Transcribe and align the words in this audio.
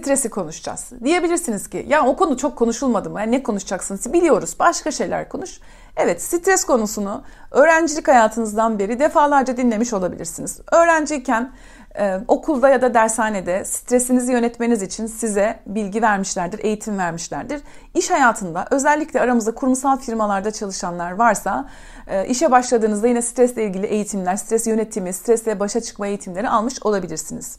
stresi 0.00 0.30
konuşacağız. 0.30 0.90
Diyebilirsiniz 1.04 1.70
ki 1.70 1.86
ya 1.88 2.06
o 2.06 2.16
konu 2.16 2.36
çok 2.36 2.56
konuşulmadı 2.56 3.10
mı? 3.10 3.20
Yani 3.20 3.32
ne 3.32 3.42
konuşacaksınız? 3.42 4.12
Biliyoruz. 4.12 4.56
Başka 4.58 4.90
şeyler 4.90 5.28
konuş. 5.28 5.60
Evet 5.96 6.22
stres 6.22 6.64
konusunu 6.64 7.22
öğrencilik 7.50 8.08
hayatınızdan 8.08 8.78
beri 8.78 8.98
defalarca 8.98 9.56
dinlemiş 9.56 9.92
olabilirsiniz. 9.92 10.60
Öğrenciyken 10.72 11.52
ee, 11.98 12.20
okulda 12.28 12.68
ya 12.68 12.82
da 12.82 12.94
dershanede 12.94 13.64
stresinizi 13.64 14.32
yönetmeniz 14.32 14.82
için 14.82 15.06
size 15.06 15.60
bilgi 15.66 16.02
vermişlerdir, 16.02 16.58
eğitim 16.64 16.98
vermişlerdir. 16.98 17.60
İş 17.94 18.10
hayatında 18.10 18.66
özellikle 18.70 19.20
aramızda 19.20 19.54
kurumsal 19.54 19.98
firmalarda 19.98 20.50
çalışanlar 20.50 21.12
varsa 21.12 21.68
e, 22.06 22.26
işe 22.26 22.50
başladığınızda 22.50 23.08
yine 23.08 23.22
stresle 23.22 23.64
ilgili 23.64 23.86
eğitimler, 23.86 24.36
stres 24.36 24.66
yönetimi, 24.66 25.12
stresle 25.12 25.60
başa 25.60 25.80
çıkma 25.80 26.06
eğitimleri 26.06 26.48
almış 26.48 26.82
olabilirsiniz. 26.82 27.58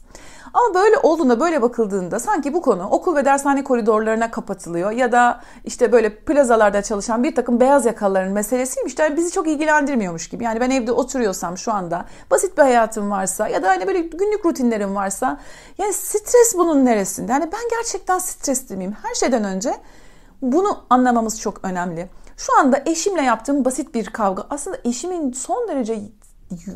Ama 0.54 0.74
böyle 0.74 0.98
olduğunda 1.02 1.40
böyle 1.40 1.62
bakıldığında 1.62 2.18
sanki 2.18 2.54
bu 2.54 2.62
konu 2.62 2.88
okul 2.88 3.16
ve 3.16 3.24
dershane 3.24 3.64
koridorlarına 3.64 4.30
kapatılıyor 4.30 4.90
ya 4.90 5.12
da 5.12 5.40
işte 5.64 5.92
böyle 5.92 6.14
plazalarda 6.14 6.82
çalışan 6.82 7.22
bir 7.22 7.34
takım 7.34 7.60
beyaz 7.60 7.86
yakalıların 7.86 8.32
meselesiymiş 8.32 8.98
de 8.98 9.16
bizi 9.16 9.32
çok 9.32 9.48
ilgilendirmiyormuş 9.48 10.28
gibi. 10.28 10.44
Yani 10.44 10.60
ben 10.60 10.70
evde 10.70 10.92
oturuyorsam 10.92 11.58
şu 11.58 11.72
anda 11.72 12.04
basit 12.30 12.58
bir 12.58 12.62
hayatım 12.62 13.10
varsa 13.10 13.48
ya 13.48 13.62
da 13.62 13.68
hani 13.68 13.86
böyle 13.86 14.00
günlük 14.00 14.46
rutinlerim 14.46 14.94
varsa 14.94 15.40
yani 15.78 15.92
stres 15.92 16.54
bunun 16.56 16.84
neresinde? 16.84 17.32
Yani 17.32 17.48
ben 17.52 17.68
gerçekten 17.70 18.18
stresli 18.18 18.76
miyim? 18.76 18.96
Her 19.02 19.14
şeyden 19.14 19.44
önce 19.44 19.74
bunu 20.42 20.84
anlamamız 20.90 21.40
çok 21.40 21.64
önemli. 21.64 22.08
Şu 22.36 22.58
anda 22.58 22.82
eşimle 22.86 23.22
yaptığım 23.22 23.64
basit 23.64 23.94
bir 23.94 24.06
kavga 24.06 24.46
aslında 24.50 24.76
eşimin 24.84 25.32
son 25.32 25.68
derece 25.68 26.02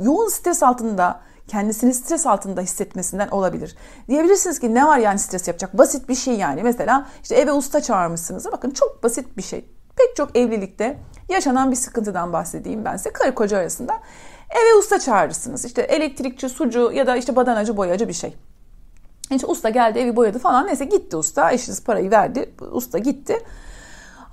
yoğun 0.02 0.28
stres 0.28 0.62
altında 0.62 1.20
kendisini 1.48 1.94
stres 1.94 2.26
altında 2.26 2.60
hissetmesinden 2.60 3.28
olabilir. 3.28 3.76
Diyebilirsiniz 4.08 4.60
ki 4.60 4.74
ne 4.74 4.86
var 4.86 4.98
yani 4.98 5.18
stres 5.18 5.48
yapacak? 5.48 5.78
Basit 5.78 6.08
bir 6.08 6.14
şey 6.14 6.34
yani. 6.34 6.62
Mesela 6.62 7.06
işte 7.22 7.34
eve 7.34 7.52
usta 7.52 7.80
çağırmışsınız. 7.80 8.46
Bakın 8.52 8.70
çok 8.70 9.02
basit 9.02 9.36
bir 9.36 9.42
şey. 9.42 9.64
Pek 9.96 10.16
çok 10.16 10.36
evlilikte 10.36 10.98
yaşanan 11.28 11.70
bir 11.70 11.76
sıkıntıdan 11.76 12.32
bahsedeyim 12.32 12.84
ben 12.84 12.96
size. 12.96 13.12
Karı 13.12 13.34
koca 13.34 13.58
arasında 13.58 14.00
eve 14.50 14.78
usta 14.78 14.98
çağırırsınız. 14.98 15.64
İşte 15.64 15.82
elektrikçi, 15.82 16.48
sucu 16.48 16.92
ya 16.92 17.06
da 17.06 17.16
işte 17.16 17.36
badanacı, 17.36 17.76
boyacı 17.76 18.08
bir 18.08 18.12
şey. 18.12 18.36
İşte 19.30 19.46
usta 19.46 19.68
geldi 19.68 19.98
evi 19.98 20.16
boyadı 20.16 20.38
falan. 20.38 20.66
Neyse 20.66 20.84
gitti 20.84 21.16
usta. 21.16 21.52
Eşiniz 21.52 21.84
parayı 21.84 22.10
verdi. 22.10 22.50
Usta 22.72 22.98
gitti. 22.98 23.38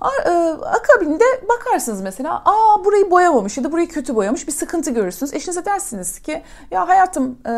E, 0.02 0.30
akabinde 0.64 1.24
bakarsınız 1.48 2.00
mesela 2.00 2.42
aa 2.44 2.84
burayı 2.84 3.10
boyamamış 3.10 3.56
ya 3.56 3.64
da 3.64 3.72
burayı 3.72 3.88
kötü 3.88 4.16
boyamış 4.16 4.46
bir 4.46 4.52
sıkıntı 4.52 4.90
görürsünüz. 4.90 5.34
Eşinize 5.34 5.64
dersiniz 5.64 6.18
ki 6.18 6.42
ya 6.70 6.88
hayatım 6.88 7.38
e, 7.46 7.54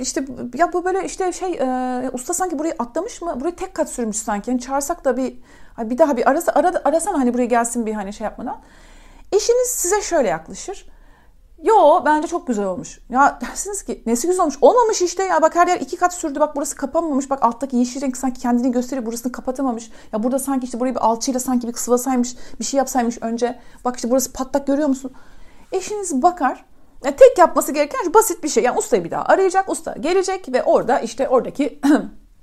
işte 0.00 0.24
ya 0.54 0.72
bu 0.72 0.84
böyle 0.84 1.04
işte 1.04 1.32
şey 1.32 1.52
e, 1.52 2.10
usta 2.12 2.34
sanki 2.34 2.58
burayı 2.58 2.74
atlamış 2.78 3.22
mı? 3.22 3.40
Burayı 3.40 3.56
tek 3.56 3.74
kat 3.74 3.90
sürmüş 3.90 4.16
sanki. 4.16 4.50
Yani 4.50 4.60
çağırsak 4.60 5.04
da 5.04 5.16
bir 5.16 5.38
bir 5.78 5.98
daha 5.98 6.16
bir 6.16 6.30
arasa 6.30 6.52
ara, 6.52 6.72
arasana 6.84 7.18
hani 7.18 7.34
buraya 7.34 7.46
gelsin 7.46 7.86
bir 7.86 7.92
hani 7.92 8.12
şey 8.12 8.24
yapmadan. 8.24 8.56
Eşiniz 9.32 9.68
size 9.68 10.02
şöyle 10.02 10.28
yaklaşır. 10.28 10.89
Yo 11.62 12.02
bence 12.04 12.28
çok 12.28 12.46
güzel 12.46 12.64
olmuş. 12.64 13.00
Ya 13.10 13.38
dersiniz 13.40 13.82
ki 13.82 14.02
nesi 14.06 14.26
güzel 14.26 14.42
olmuş? 14.42 14.58
Olmamış 14.60 15.02
işte 15.02 15.22
ya 15.22 15.42
bak 15.42 15.54
her 15.54 15.66
yer 15.66 15.80
iki 15.80 15.96
kat 15.96 16.14
sürdü 16.14 16.40
bak 16.40 16.56
burası 16.56 16.76
kapanmamış. 16.76 17.30
Bak 17.30 17.42
alttaki 17.42 17.76
yeşil 17.76 18.00
renk 18.00 18.16
sanki 18.16 18.40
kendini 18.40 18.72
gösteriyor 18.72 19.06
burasını 19.06 19.32
kapatamamış. 19.32 19.90
Ya 20.12 20.22
burada 20.22 20.38
sanki 20.38 20.64
işte 20.64 20.80
burayı 20.80 20.94
bir 20.94 21.06
alçıyla 21.06 21.40
sanki 21.40 21.68
bir 21.68 21.72
sıvasaymış 21.72 22.36
bir 22.60 22.64
şey 22.64 22.78
yapsaymış 22.78 23.18
önce. 23.20 23.58
Bak 23.84 23.96
işte 23.96 24.10
burası 24.10 24.32
patlak 24.32 24.66
görüyor 24.66 24.88
musun? 24.88 25.12
Eşiniz 25.72 26.22
bakar. 26.22 26.64
Ya 27.04 27.16
tek 27.16 27.38
yapması 27.38 27.72
gereken 27.72 28.04
şu 28.04 28.14
basit 28.14 28.44
bir 28.44 28.48
şey. 28.48 28.64
Yani 28.64 28.78
ustayı 28.78 29.04
bir 29.04 29.10
daha 29.10 29.24
arayacak. 29.24 29.70
Usta 29.70 29.92
gelecek 30.00 30.52
ve 30.52 30.62
orada 30.62 31.00
işte 31.00 31.28
oradaki 31.28 31.80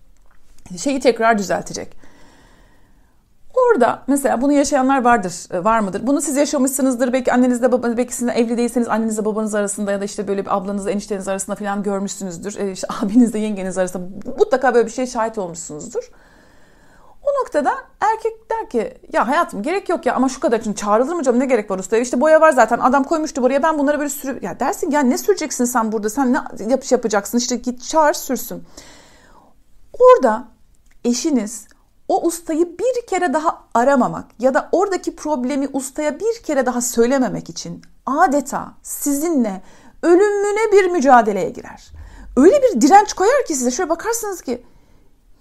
şeyi 0.77 0.99
tekrar 0.99 1.37
düzeltecek. 1.37 2.06
Orada 3.57 4.03
mesela 4.07 4.41
bunu 4.41 4.51
yaşayanlar 4.51 5.03
vardır, 5.03 5.33
e, 5.51 5.63
var 5.63 5.79
mıdır? 5.79 6.07
Bunu 6.07 6.21
siz 6.21 6.37
yaşamışsınızdır. 6.37 7.13
Belki 7.13 7.33
annenizle 7.33 7.71
babanız, 7.71 7.97
belki 7.97 8.13
sizin 8.13 8.27
evli 8.27 8.57
değilseniz 8.57 8.87
annenizle 8.87 9.25
babanız 9.25 9.55
arasında 9.55 9.91
ya 9.91 10.01
da 10.01 10.05
işte 10.05 10.27
böyle 10.27 10.45
bir 10.45 10.57
ablanızla 10.57 10.91
enişteniz 10.91 11.27
arasında 11.27 11.55
falan 11.55 11.83
görmüşsünüzdür. 11.83 12.57
E, 12.57 12.71
işte 12.71 12.87
abinizle 13.01 13.39
yengeniz 13.39 13.77
arasında 13.77 14.03
mutlaka 14.39 14.73
böyle 14.73 14.85
bir 14.85 14.91
şeye 14.91 15.07
şahit 15.07 15.37
olmuşsunuzdur. 15.37 16.11
O 17.23 17.41
noktada 17.41 17.73
erkek 18.01 18.51
der 18.51 18.69
ki 18.69 18.97
ya 19.13 19.27
hayatım 19.27 19.63
gerek 19.63 19.89
yok 19.89 20.05
ya 20.05 20.15
ama 20.15 20.29
şu 20.29 20.39
kadar 20.39 20.59
için 20.59 20.73
çağrılır 20.73 21.13
mı 21.13 21.23
canım 21.23 21.39
ne 21.39 21.45
gerek 21.45 21.71
var 21.71 21.79
ustaya 21.79 22.01
işte 22.01 22.21
boya 22.21 22.41
var 22.41 22.51
zaten 22.51 22.79
adam 22.79 23.03
koymuştu 23.03 23.43
buraya 23.43 23.63
ben 23.63 23.79
bunları 23.79 23.99
böyle 23.99 24.09
sürü 24.09 24.39
ya 24.41 24.59
dersin 24.59 24.91
ya 24.91 25.01
ne 25.01 25.17
süreceksin 25.17 25.65
sen 25.65 25.91
burada 25.91 26.09
sen 26.09 26.33
ne 26.33 26.39
yapış 26.69 26.91
yapacaksın 26.91 27.37
işte 27.37 27.55
git 27.55 27.83
çağır 27.83 28.13
sürsün. 28.13 28.63
Orada 29.99 30.47
eşiniz 31.05 31.67
o 32.07 32.25
ustayı 32.25 32.79
bir 32.79 33.07
kere 33.07 33.33
daha 33.33 33.63
aramamak 33.73 34.25
ya 34.39 34.53
da 34.53 34.69
oradaki 34.71 35.15
problemi 35.15 35.69
ustaya 35.73 36.19
bir 36.19 36.43
kere 36.43 36.65
daha 36.65 36.81
söylememek 36.81 37.49
için 37.49 37.81
adeta 38.05 38.73
sizinle 38.83 39.61
ölümüne 40.03 40.71
bir 40.71 40.91
mücadeleye 40.91 41.49
girer. 41.49 41.91
Öyle 42.37 42.61
bir 42.61 42.81
direnç 42.81 43.13
koyar 43.13 43.45
ki 43.45 43.55
size 43.55 43.71
şöyle 43.71 43.89
bakarsınız 43.89 44.41
ki 44.41 44.63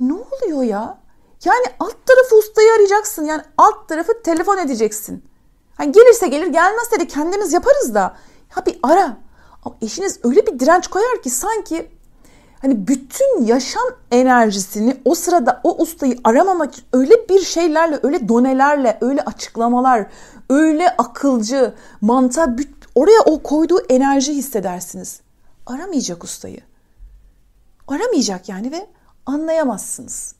ne 0.01 0.13
oluyor 0.13 0.63
ya? 0.63 0.99
Yani 1.45 1.67
alt 1.81 2.07
tarafı 2.07 2.37
ustayı 2.37 2.73
arayacaksın. 2.73 3.25
Yani 3.25 3.43
alt 3.59 3.89
tarafı 3.89 4.23
telefon 4.23 4.59
edeceksin. 4.59 5.25
Hani 5.77 5.93
gelirse 5.93 6.29
gelir 6.29 6.47
gelmezse 6.47 7.01
de 7.01 7.07
kendimiz 7.07 7.53
yaparız 7.53 7.95
da. 7.95 8.17
Ya 8.57 8.67
bir 8.67 8.79
ara. 8.83 9.17
Eşiniz 9.83 10.21
öyle 10.25 10.47
bir 10.47 10.59
direnç 10.59 10.89
koyar 10.89 11.23
ki 11.23 11.31
sanki 11.31 11.91
hani 12.67 12.89
bütün 12.89 13.45
yaşam 13.45 13.83
enerjisini 14.11 14.97
o 15.05 15.15
sırada 15.15 15.61
o 15.65 15.83
ustayı 15.83 16.19
aramamak 16.25 16.75
öyle 16.93 17.29
bir 17.29 17.41
şeylerle, 17.41 18.01
öyle 18.03 18.29
donelerle, 18.29 18.99
öyle 19.01 19.23
açıklamalar, 19.23 20.07
öyle 20.51 20.97
akılcı, 20.97 21.75
mantığa 22.01 22.57
oraya 22.95 23.21
o 23.27 23.43
koyduğu 23.43 23.79
enerji 23.89 24.35
hissedersiniz. 24.35 25.21
Aramayacak 25.67 26.25
ustayı. 26.25 26.61
Aramayacak 27.89 28.49
yani 28.49 28.73
ve 28.73 28.87
anlayamazsınız. 29.27 30.35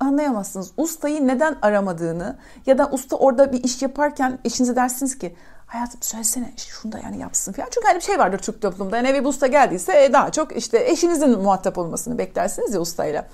Anlayamazsınız. 0.00 0.72
Ustayı 0.76 1.26
neden 1.26 1.56
aramadığını 1.62 2.36
ya 2.66 2.78
da 2.78 2.88
usta 2.92 3.16
orada 3.16 3.52
bir 3.52 3.64
iş 3.64 3.82
yaparken 3.82 4.38
eşinize 4.44 4.76
dersiniz 4.76 5.18
ki 5.18 5.36
hayatım 5.70 6.02
söylesene 6.02 6.52
şunu 6.56 6.92
da 6.92 6.98
yani 6.98 7.18
yapsın 7.18 7.52
falan. 7.52 7.68
Çünkü 7.70 7.86
hani 7.86 7.96
bir 7.96 8.02
şey 8.02 8.18
vardır 8.18 8.38
Türk 8.38 8.62
toplumda. 8.62 8.96
Yani 8.96 9.08
eve 9.08 9.20
bir 9.20 9.28
usta 9.28 9.46
geldiyse 9.46 10.04
e, 10.04 10.12
daha 10.12 10.32
çok 10.32 10.56
işte 10.56 10.90
eşinizin 10.90 11.38
muhatap 11.38 11.78
olmasını 11.78 12.18
beklersiniz 12.18 12.74
ya 12.74 12.80
ustayla. 12.80 13.28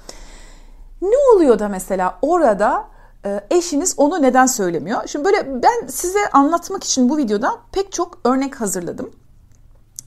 Ne 1.02 1.16
oluyor 1.34 1.58
da 1.58 1.68
mesela 1.68 2.18
orada 2.22 2.84
e, 3.24 3.40
eşiniz 3.50 3.94
onu 3.96 4.22
neden 4.22 4.46
söylemiyor? 4.46 5.06
Şimdi 5.06 5.24
böyle 5.24 5.62
ben 5.62 5.86
size 5.86 6.30
anlatmak 6.32 6.84
için 6.84 7.08
bu 7.08 7.16
videoda 7.16 7.58
pek 7.72 7.92
çok 7.92 8.18
örnek 8.24 8.60
hazırladım. 8.60 9.10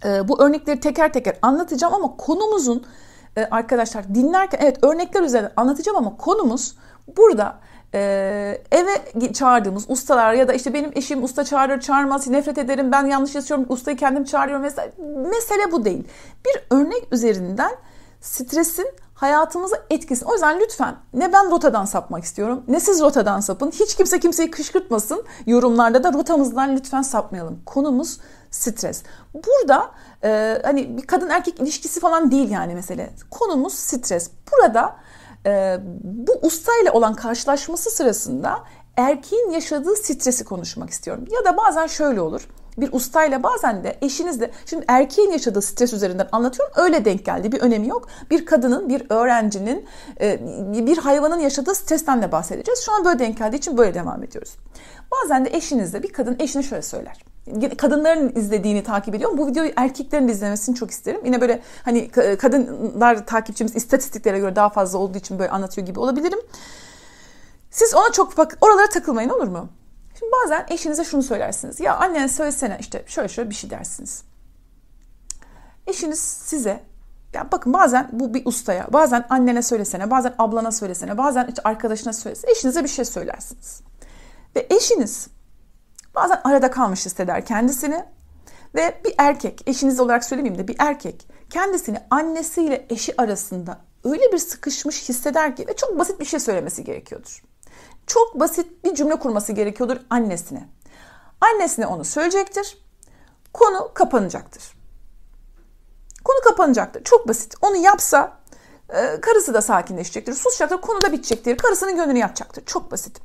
E, 0.05 0.27
bu 0.27 0.41
örnekleri 0.43 0.79
teker 0.79 1.13
teker 1.13 1.37
anlatacağım 1.41 1.93
ama 1.93 2.17
konumuzun 2.17 2.85
arkadaşlar 3.51 4.15
dinlerken 4.15 4.59
evet 4.61 4.83
örnekler 4.83 5.21
üzerinde 5.21 5.51
anlatacağım 5.55 5.97
ama 5.97 6.17
konumuz 6.17 6.75
burada 7.17 7.59
ee, 7.93 8.61
eve 8.71 9.33
çağırdığımız 9.33 9.85
ustalar 9.87 10.33
ya 10.33 10.47
da 10.47 10.53
işte 10.53 10.73
benim 10.73 10.91
eşim 10.95 11.23
usta 11.23 11.43
çağırır 11.43 11.79
çağırmaz 11.79 12.27
nefret 12.27 12.57
ederim 12.57 12.91
ben 12.91 13.05
yanlış 13.05 13.35
yaşıyorum 13.35 13.65
ustayı 13.69 13.97
kendim 13.97 14.23
çağırıyorum 14.23 14.63
mesela 14.63 14.89
mesele 15.29 15.71
bu 15.71 15.85
değil. 15.85 16.07
Bir 16.45 16.75
örnek 16.75 17.07
üzerinden 17.11 17.71
stresin 18.21 18.87
hayatımıza 19.13 19.77
etkisi. 19.89 20.25
O 20.25 20.33
yüzden 20.33 20.59
lütfen 20.59 20.95
ne 21.13 21.33
ben 21.33 21.51
rotadan 21.51 21.85
sapmak 21.85 22.23
istiyorum 22.23 22.63
ne 22.67 22.79
siz 22.79 23.01
rotadan 23.01 23.39
sapın. 23.39 23.71
Hiç 23.71 23.95
kimse 23.95 24.19
kimseyi 24.19 24.51
kışkırtmasın. 24.51 25.25
Yorumlarda 25.45 26.03
da 26.03 26.13
rotamızdan 26.13 26.75
lütfen 26.75 27.01
sapmayalım. 27.01 27.59
Konumuz 27.65 28.19
stres. 28.51 29.03
Burada 29.33 29.91
e, 30.23 30.61
hani 30.63 30.97
bir 30.97 31.07
kadın 31.07 31.29
erkek 31.29 31.59
ilişkisi 31.59 31.99
falan 31.99 32.31
değil 32.31 32.49
yani 32.49 32.75
mesele. 32.75 33.13
Konumuz 33.31 33.73
stres. 33.73 34.31
Burada 34.51 34.95
e, 35.45 35.77
bu 36.03 36.39
ustayla 36.41 36.93
olan 36.93 37.13
karşılaşması 37.13 37.89
sırasında 37.89 38.63
erkeğin 38.97 39.49
yaşadığı 39.49 39.95
stresi 39.95 40.45
konuşmak 40.45 40.89
istiyorum. 40.89 41.25
Ya 41.31 41.53
da 41.53 41.57
bazen 41.57 41.87
şöyle 41.87 42.21
olur. 42.21 42.47
Bir 42.77 42.93
ustayla 42.93 43.43
bazen 43.43 43.83
de 43.83 43.97
eşinizle 44.01 44.51
şimdi 44.65 44.85
erkeğin 44.87 45.31
yaşadığı 45.31 45.61
stres 45.61 45.93
üzerinden 45.93 46.27
anlatıyorum. 46.31 46.73
Öyle 46.77 47.05
denk 47.05 47.25
geldi. 47.25 47.51
Bir 47.51 47.61
önemi 47.61 47.87
yok. 47.87 48.07
Bir 48.29 48.45
kadının, 48.45 48.89
bir 48.89 49.03
öğrencinin, 49.09 49.85
e, 50.21 50.39
bir 50.87 50.97
hayvanın 50.97 51.39
yaşadığı 51.39 51.75
stresten 51.75 52.21
de 52.21 52.31
bahsedeceğiz. 52.31 52.79
Şu 52.79 52.91
an 52.91 53.05
böyle 53.05 53.19
denk 53.19 53.37
geldiği 53.37 53.57
için 53.57 53.77
böyle 53.77 53.93
devam 53.93 54.23
ediyoruz. 54.23 54.55
Bazen 55.11 55.45
de 55.45 55.49
eşinizle 55.49 56.03
bir 56.03 56.13
kadın 56.13 56.35
eşine 56.39 56.63
şöyle 56.63 56.81
söyler 56.81 57.23
kadınların 57.77 58.35
izlediğini 58.35 58.83
takip 58.83 59.15
ediyorum. 59.15 59.37
Bu 59.37 59.47
videoyu 59.47 59.71
erkeklerin 59.75 60.27
izlemesini 60.27 60.75
çok 60.75 60.91
isterim. 60.91 61.21
Yine 61.25 61.41
böyle 61.41 61.61
hani 61.83 62.09
kadınlar 62.39 63.25
takipçimiz 63.25 63.75
istatistiklere 63.75 64.39
göre 64.39 64.55
daha 64.55 64.69
fazla 64.69 64.99
olduğu 64.99 65.17
için 65.17 65.39
böyle 65.39 65.51
anlatıyor 65.51 65.87
gibi 65.87 65.99
olabilirim. 65.99 66.39
Siz 67.71 67.95
ona 67.95 68.11
çok 68.11 68.37
bak 68.37 68.57
oralara 68.61 68.89
takılmayın 68.89 69.29
olur 69.29 69.47
mu? 69.47 69.69
Şimdi 70.19 70.31
bazen 70.43 70.65
eşinize 70.69 71.03
şunu 71.03 71.23
söylersiniz. 71.23 71.79
Ya 71.79 71.97
annen 71.97 72.27
söylesene 72.27 72.77
işte 72.79 73.03
şöyle 73.07 73.29
şöyle 73.29 73.49
bir 73.49 73.55
şey 73.55 73.69
dersiniz. 73.69 74.23
Eşiniz 75.87 76.19
size 76.19 76.83
Ya 77.33 77.51
bakın 77.51 77.73
bazen 77.73 78.09
bu 78.11 78.33
bir 78.33 78.45
ustaya, 78.45 78.87
bazen 78.93 79.25
annene 79.29 79.61
söylesene, 79.61 80.11
bazen 80.11 80.33
ablana 80.37 80.71
söylesene, 80.71 81.17
bazen 81.17 81.47
hiç 81.47 81.57
arkadaşına 81.63 82.13
söylesene, 82.13 82.51
eşinize 82.51 82.83
bir 82.83 82.89
şey 82.89 83.05
söylersiniz. 83.05 83.81
Ve 84.55 84.67
eşiniz 84.69 85.27
bazen 86.15 86.41
arada 86.43 86.71
kalmış 86.71 87.05
hisseder 87.05 87.45
kendisini 87.45 88.05
ve 88.75 89.01
bir 89.05 89.15
erkek, 89.17 89.63
eşiniz 89.67 89.99
olarak 89.99 90.23
söylemeyeyim 90.23 90.63
de 90.63 90.67
bir 90.67 90.75
erkek 90.79 91.27
kendisini 91.49 91.99
annesiyle 92.09 92.85
eşi 92.89 93.21
arasında 93.21 93.81
öyle 94.03 94.31
bir 94.33 94.37
sıkışmış 94.37 95.09
hisseder 95.09 95.55
ki 95.55 95.67
ve 95.67 95.75
çok 95.75 95.99
basit 95.99 96.19
bir 96.19 96.25
şey 96.25 96.39
söylemesi 96.39 96.83
gerekiyordur. 96.83 97.43
Çok 98.07 98.39
basit 98.39 98.83
bir 98.83 98.95
cümle 98.95 99.15
kurması 99.15 99.53
gerekiyordur 99.53 99.97
annesine. 100.09 100.69
Annesine 101.41 101.87
onu 101.87 102.05
söyleyecektir. 102.05 102.77
Konu 103.53 103.91
kapanacaktır. 103.93 104.63
Konu 106.23 106.41
kapanacaktır. 106.43 107.03
Çok 107.03 107.27
basit. 107.27 107.55
Onu 107.61 107.75
yapsa 107.75 108.39
e, 108.89 109.21
karısı 109.21 109.53
da 109.53 109.61
sakinleşecektir. 109.61 110.33
Susacaktır. 110.33 110.81
Konu 110.81 111.01
da 111.01 111.11
bitecektir. 111.11 111.57
Karısının 111.57 111.95
gönlünü 111.95 112.19
yapacaktır. 112.19 112.65
Çok 112.65 112.91
basit. 112.91 113.21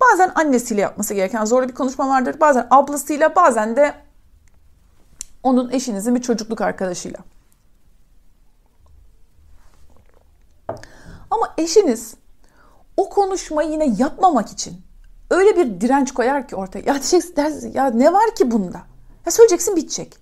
Bazen 0.00 0.32
annesiyle 0.34 0.80
yapması 0.80 1.14
gereken 1.14 1.44
zorlu 1.44 1.68
bir 1.68 1.74
konuşma 1.74 2.08
vardır. 2.08 2.40
Bazen 2.40 2.66
ablasıyla, 2.70 3.36
bazen 3.36 3.76
de 3.76 3.94
onun 5.42 5.70
eşinizin 5.70 6.14
bir 6.14 6.22
çocukluk 6.22 6.60
arkadaşıyla. 6.60 7.18
Ama 11.30 11.54
eşiniz 11.58 12.14
o 12.96 13.08
konuşmayı 13.08 13.70
yine 13.70 13.94
yapmamak 13.98 14.52
için 14.52 14.80
öyle 15.30 15.56
bir 15.56 15.80
direnç 15.80 16.14
koyar 16.14 16.48
ki 16.48 16.56
ortaya. 16.56 16.78
Ya 16.78 16.94
diyeceksin 16.94 17.36
dersin, 17.36 17.72
ya 17.74 17.90
ne 17.90 18.12
var 18.12 18.34
ki 18.34 18.50
bunda? 18.50 18.82
Ya 19.26 19.32
söyleyeceksin 19.32 19.76
bitecek. 19.76 20.16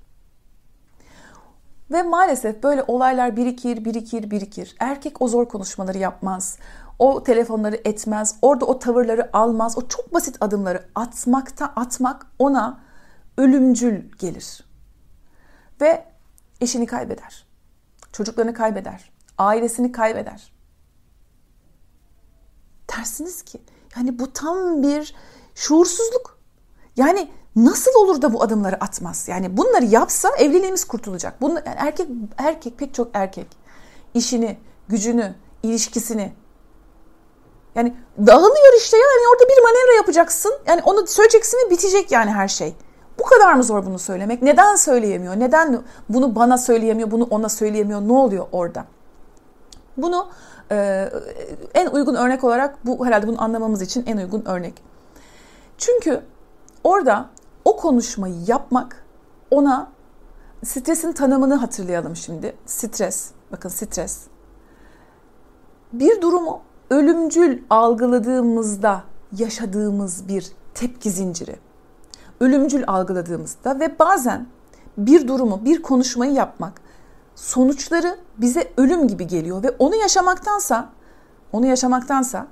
Ve 1.90 2.02
maalesef 2.02 2.62
böyle 2.62 2.84
olaylar 2.86 3.36
birikir, 3.36 3.84
birikir, 3.84 4.30
birikir. 4.30 4.76
Erkek 4.78 5.22
o 5.22 5.28
zor 5.28 5.48
konuşmaları 5.48 5.98
yapmaz. 5.98 6.58
O 6.98 7.22
telefonları 7.22 7.80
etmez. 7.84 8.36
Orada 8.42 8.64
o 8.64 8.78
tavırları 8.78 9.30
almaz. 9.32 9.78
O 9.78 9.88
çok 9.88 10.14
basit 10.14 10.36
adımları 10.40 10.88
atmakta 10.94 11.66
atmak 11.66 12.26
ona 12.38 12.80
ölümcül 13.36 14.12
gelir. 14.18 14.64
Ve 15.80 16.04
eşini 16.60 16.86
kaybeder. 16.86 17.46
Çocuklarını 18.12 18.54
kaybeder. 18.54 19.10
Ailesini 19.38 19.92
kaybeder. 19.92 20.52
Dersiniz 22.96 23.42
ki 23.42 23.60
yani 23.96 24.18
bu 24.18 24.32
tam 24.32 24.82
bir 24.82 25.14
şuursuzluk. 25.54 26.38
Yani 26.96 27.30
nasıl 27.56 27.90
olur 27.94 28.22
da 28.22 28.32
bu 28.32 28.42
adımları 28.42 28.84
atmaz? 28.84 29.28
Yani 29.28 29.56
bunları 29.56 29.84
yapsa 29.84 30.28
evliliğimiz 30.38 30.84
kurtulacak. 30.84 31.40
Bunlar, 31.40 31.62
yani 31.66 31.76
erkek 31.78 32.08
erkek 32.38 32.78
pek 32.78 32.94
çok 32.94 33.10
erkek 33.14 33.46
işini, 34.14 34.58
gücünü, 34.88 35.34
ilişkisini 35.62 36.32
yani 37.78 37.94
dağılıyor 38.26 38.76
işte 38.78 38.96
ya. 38.96 39.02
Yani 39.02 39.28
orada 39.32 39.44
bir 39.48 39.62
manevra 39.62 39.96
yapacaksın. 39.96 40.52
Yani 40.66 40.82
onu 40.84 41.06
söyleyeceksin 41.06 41.58
ve 41.66 41.70
bitecek 41.70 42.12
yani 42.12 42.30
her 42.30 42.48
şey. 42.48 42.74
Bu 43.18 43.22
kadar 43.22 43.54
mı 43.54 43.64
zor 43.64 43.86
bunu 43.86 43.98
söylemek? 43.98 44.42
Neden 44.42 44.76
söyleyemiyor? 44.76 45.40
Neden 45.40 45.82
bunu 46.08 46.34
bana 46.34 46.58
söyleyemiyor, 46.58 47.10
bunu 47.10 47.26
ona 47.30 47.48
söyleyemiyor? 47.48 48.00
Ne 48.00 48.12
oluyor 48.12 48.46
orada? 48.52 48.84
Bunu 49.96 50.28
e, 50.70 51.08
en 51.74 51.86
uygun 51.86 52.14
örnek 52.14 52.44
olarak 52.44 52.86
bu 52.86 53.06
herhalde 53.06 53.26
bunu 53.26 53.42
anlamamız 53.42 53.82
için 53.82 54.06
en 54.06 54.16
uygun 54.16 54.44
örnek. 54.44 54.82
Çünkü 55.78 56.22
orada 56.84 57.26
o 57.64 57.76
konuşmayı 57.76 58.34
yapmak 58.46 59.04
ona 59.50 59.90
stresin 60.64 61.12
tanımını 61.12 61.54
hatırlayalım 61.54 62.16
şimdi. 62.16 62.56
Stres, 62.66 63.30
bakın 63.52 63.68
stres. 63.68 64.20
Bir 65.92 66.22
durumu 66.22 66.60
ölümcül 66.90 67.62
algıladığımızda 67.70 69.02
yaşadığımız 69.36 70.28
bir 70.28 70.46
tepki 70.74 71.10
zinciri. 71.10 71.56
Ölümcül 72.40 72.84
algıladığımızda 72.86 73.80
ve 73.80 73.98
bazen 73.98 74.46
bir 74.98 75.28
durumu, 75.28 75.64
bir 75.64 75.82
konuşmayı 75.82 76.32
yapmak 76.32 76.80
sonuçları 77.34 78.16
bize 78.38 78.72
ölüm 78.76 79.08
gibi 79.08 79.26
geliyor 79.26 79.62
ve 79.62 79.70
onu 79.78 79.96
yaşamaktansa 79.96 80.88
onu 81.52 81.66
yaşamaktansa 81.66 82.46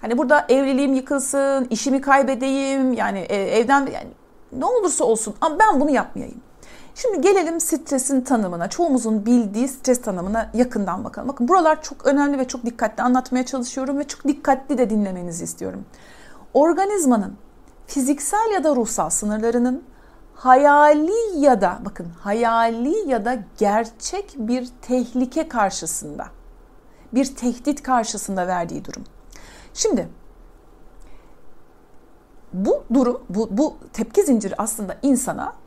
hani 0.00 0.18
burada 0.18 0.46
evliliğim 0.48 0.94
yıkılsın, 0.94 1.66
işimi 1.70 2.00
kaybedeyim 2.00 2.92
yani 2.92 3.18
evden 3.28 3.80
yani 3.80 4.10
ne 4.52 4.64
olursa 4.64 5.04
olsun 5.04 5.34
ama 5.40 5.58
ben 5.58 5.80
bunu 5.80 5.90
yapmayayım. 5.90 6.40
Şimdi 6.94 7.20
gelelim 7.20 7.60
stresin 7.60 8.20
tanımına. 8.20 8.70
Çoğumuzun 8.70 9.26
bildiği 9.26 9.68
stres 9.68 10.02
tanımına 10.02 10.50
yakından 10.54 11.04
bakalım. 11.04 11.28
Bakın 11.28 11.48
buralar 11.48 11.82
çok 11.82 12.06
önemli 12.06 12.38
ve 12.38 12.48
çok 12.48 12.66
dikkatli 12.66 13.02
anlatmaya 13.02 13.46
çalışıyorum 13.46 13.98
ve 13.98 14.08
çok 14.08 14.24
dikkatli 14.24 14.78
de 14.78 14.90
dinlemenizi 14.90 15.44
istiyorum. 15.44 15.84
Organizmanın 16.54 17.36
fiziksel 17.86 18.50
ya 18.54 18.64
da 18.64 18.76
ruhsal 18.76 19.10
sınırlarının 19.10 19.84
hayali 20.34 21.44
ya 21.44 21.60
da 21.60 21.78
bakın 21.84 22.06
hayali 22.20 23.10
ya 23.10 23.24
da 23.24 23.38
gerçek 23.58 24.34
bir 24.36 24.68
tehlike 24.82 25.48
karşısında 25.48 26.26
bir 27.12 27.36
tehdit 27.36 27.82
karşısında 27.82 28.46
verdiği 28.46 28.84
durum. 28.84 29.04
Şimdi 29.74 30.08
bu 32.52 32.84
durum, 32.94 33.22
bu, 33.28 33.48
bu 33.50 33.76
tepki 33.92 34.22
zinciri 34.22 34.54
aslında 34.58 34.96
insana 35.02 35.59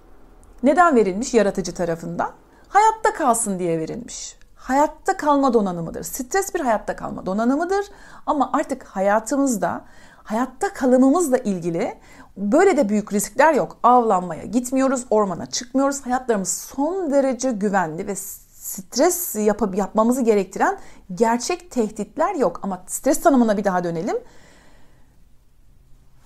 neden 0.63 0.95
verilmiş 0.95 1.33
yaratıcı 1.33 1.73
tarafından? 1.73 2.31
Hayatta 2.67 3.13
kalsın 3.13 3.59
diye 3.59 3.79
verilmiş. 3.79 4.37
Hayatta 4.55 5.17
kalma 5.17 5.53
donanımıdır. 5.53 6.03
Stres 6.03 6.55
bir 6.55 6.59
hayatta 6.59 6.95
kalma 6.95 7.25
donanımıdır 7.25 7.85
ama 8.25 8.49
artık 8.53 8.83
hayatımızda 8.83 9.81
hayatta 10.23 10.73
kalımımızla 10.73 11.37
ilgili 11.37 11.97
böyle 12.37 12.77
de 12.77 12.89
büyük 12.89 13.13
riskler 13.13 13.53
yok. 13.53 13.77
Avlanmaya 13.83 14.43
gitmiyoruz, 14.43 15.05
ormana 15.09 15.45
çıkmıyoruz. 15.45 16.05
Hayatlarımız 16.05 16.49
son 16.53 17.11
derece 17.11 17.51
güvenli 17.51 18.07
ve 18.07 18.15
stres 18.15 19.35
yap 19.35 19.75
yapmamızı 19.75 20.21
gerektiren 20.21 20.77
gerçek 21.15 21.71
tehditler 21.71 22.35
yok. 22.35 22.59
Ama 22.63 22.83
stres 22.87 23.21
tanımına 23.21 23.57
bir 23.57 23.63
daha 23.63 23.83
dönelim 23.83 24.17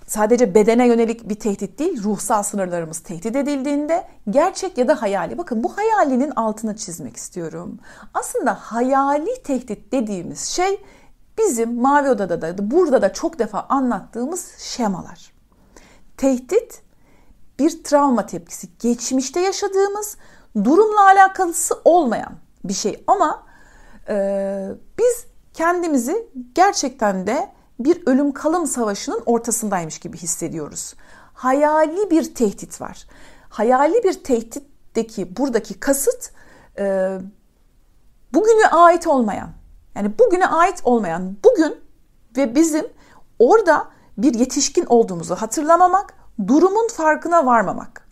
sadece 0.08 0.56
bedene 0.56 0.88
yönelik 0.88 1.30
bir 1.30 1.36
tehdit 1.36 1.80
değil, 1.80 2.04
ruhsal 2.04 2.44
sınırlarımız 2.44 3.00
tehdit 3.00 3.36
edildiğinde 3.36 4.08
gerçek 4.30 4.78
ya 4.78 4.88
da 4.88 5.02
hayali. 5.02 5.38
Bakın 5.38 5.64
bu 5.64 5.78
hayalinin 5.78 6.32
altına 6.32 6.76
çizmek 6.76 7.18
istiyorum. 7.18 7.80
Aslında 8.14 8.54
hayali 8.54 9.44
tehdit 9.44 9.92
dediğimiz 9.92 10.40
şey 10.44 10.84
bizim 11.38 11.82
Mavi 11.82 12.10
Oda'da 12.10 12.42
da 12.42 12.72
burada 12.72 13.02
da 13.02 13.14
çok 13.14 13.40
defa 13.40 13.66
anlattığımız 13.70 14.52
şemalar. 14.58 15.34
Tehdit 16.18 16.82
bir 17.60 17.84
travma 17.84 18.26
tepkisi. 18.26 18.68
Geçmişte 18.80 19.40
yaşadığımız 19.40 20.18
durumla 20.64 21.06
alakalısı 21.06 21.82
olmayan 21.86 22.34
bir 22.64 22.74
şey 22.74 23.04
ama 23.08 23.44
e, 24.10 24.70
biz 25.00 25.26
kendimizi 25.54 26.28
gerçekten 26.56 27.28
de 27.28 27.57
bir 27.80 28.08
ölüm 28.08 28.32
kalım 28.32 28.68
savaşının 28.68 29.22
ortasındaymış 29.26 30.00
gibi 30.00 30.18
hissediyoruz. 30.18 30.96
Hayali 31.34 32.12
bir 32.12 32.36
tehdit 32.36 32.82
var. 32.82 33.08
Hayali 33.50 34.04
bir 34.04 34.24
tehditteki 34.24 35.38
buradaki 35.38 35.80
kasıt 35.80 36.32
e, 36.80 37.18
bugüne 38.34 38.68
ait 38.68 39.08
olmayan. 39.08 39.50
Yani 39.96 40.20
bugüne 40.20 40.48
ait 40.48 40.82
olmayan 40.84 41.38
bugün 41.44 41.76
ve 42.38 42.56
bizim 42.56 42.88
orada 43.40 43.88
bir 44.18 44.34
yetişkin 44.34 44.86
olduğumuzu 44.86 45.36
hatırlamamak, 45.36 46.14
durumun 46.48 46.88
farkına 46.88 47.46
varmamak. 47.46 48.08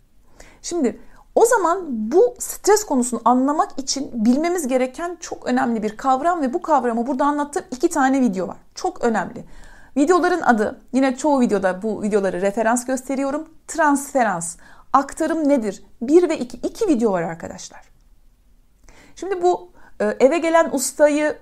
Şimdi 0.62 1.00
o 1.36 1.44
zaman 1.44 1.84
bu 1.88 2.34
stres 2.38 2.84
konusunu 2.84 3.20
anlamak 3.24 3.78
için 3.78 4.24
bilmemiz 4.24 4.68
gereken 4.68 5.16
çok 5.20 5.46
önemli 5.46 5.82
bir 5.82 5.96
kavram 5.96 6.42
ve 6.42 6.52
bu 6.52 6.62
kavramı 6.62 7.06
burada 7.06 7.24
anlattığım 7.24 7.64
iki 7.70 7.88
tane 7.88 8.20
video 8.20 8.48
var. 8.48 8.56
Çok 8.74 9.04
önemli. 9.04 9.44
Videoların 9.96 10.40
adı 10.40 10.80
yine 10.92 11.16
çoğu 11.16 11.40
videoda 11.40 11.82
bu 11.82 12.02
videoları 12.02 12.40
referans 12.40 12.84
gösteriyorum. 12.84 13.48
Transferans. 13.68 14.56
Aktarım 14.92 15.48
nedir? 15.48 15.82
Bir 16.02 16.28
ve 16.28 16.38
iki. 16.38 16.56
iki 16.56 16.88
video 16.88 17.12
var 17.12 17.22
arkadaşlar. 17.22 17.80
Şimdi 19.16 19.42
bu 19.42 19.70
e, 20.00 20.04
eve 20.04 20.38
gelen 20.38 20.70
ustayı 20.72 21.36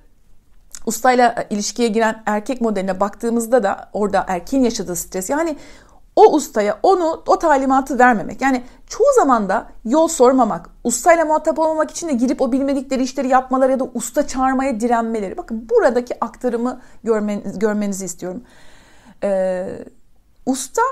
ustayla 0.87 1.47
ilişkiye 1.51 1.89
giren 1.89 2.23
erkek 2.27 2.61
modeline 2.61 3.01
baktığımızda 3.01 3.63
da 3.63 3.89
orada 3.93 4.25
erkeğin 4.29 4.65
yaşadığı 4.65 4.97
stres 4.97 5.31
yani 5.31 5.57
o 6.17 6.35
ustaya 6.35 6.79
onu 6.83 7.23
o 7.27 7.39
talimatı 7.39 7.99
vermemek. 7.99 8.41
Yani 8.41 8.63
çoğu 8.87 9.07
zaman 9.17 9.49
da 9.49 9.67
yol 9.85 10.09
sormamak, 10.09 10.71
ustayla 10.85 11.25
muhatap 11.25 11.59
olmamak 11.59 11.91
için 11.91 12.09
de 12.09 12.13
girip 12.13 12.41
o 12.41 12.53
bilmedikleri 12.53 13.03
işleri 13.03 13.29
yapmaları 13.29 13.73
ya 13.73 13.81
da 13.81 13.89
usta 13.95 14.27
çağırmaya 14.27 14.81
direnmeleri. 14.81 15.37
Bakın 15.37 15.69
buradaki 15.71 16.25
aktarımı 16.25 16.81
görmen, 17.05 17.43
görmenizi 17.59 18.05
istiyorum. 18.05 18.43
Ee, 19.23 19.79
usta 20.47 20.83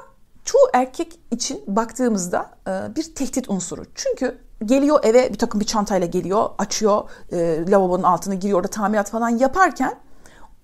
çoğu 0.45 0.69
erkek 0.75 1.21
için 1.31 1.63
baktığımızda 1.67 2.51
e, 2.69 2.97
bir 2.97 3.15
tehdit 3.15 3.51
unsuru. 3.51 3.83
Çünkü 3.95 4.39
geliyor 4.65 5.01
eve 5.03 5.33
bir 5.33 5.39
takım 5.39 5.61
bir 5.61 5.67
çantayla 5.67 6.07
geliyor, 6.07 6.51
açıyor, 6.59 7.11
e, 7.33 7.71
lavabonun 7.71 8.03
altına 8.03 8.35
giriyor, 8.35 8.59
orada 8.59 8.69
tamirat 8.69 9.11
falan 9.11 9.29
yaparken 9.29 9.95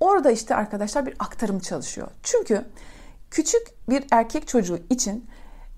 orada 0.00 0.30
işte 0.30 0.54
arkadaşlar 0.54 1.06
bir 1.06 1.14
aktarım 1.18 1.58
çalışıyor. 1.58 2.08
Çünkü 2.22 2.64
küçük 3.30 3.88
bir 3.88 4.04
erkek 4.10 4.48
çocuğu 4.48 4.78
için 4.90 5.26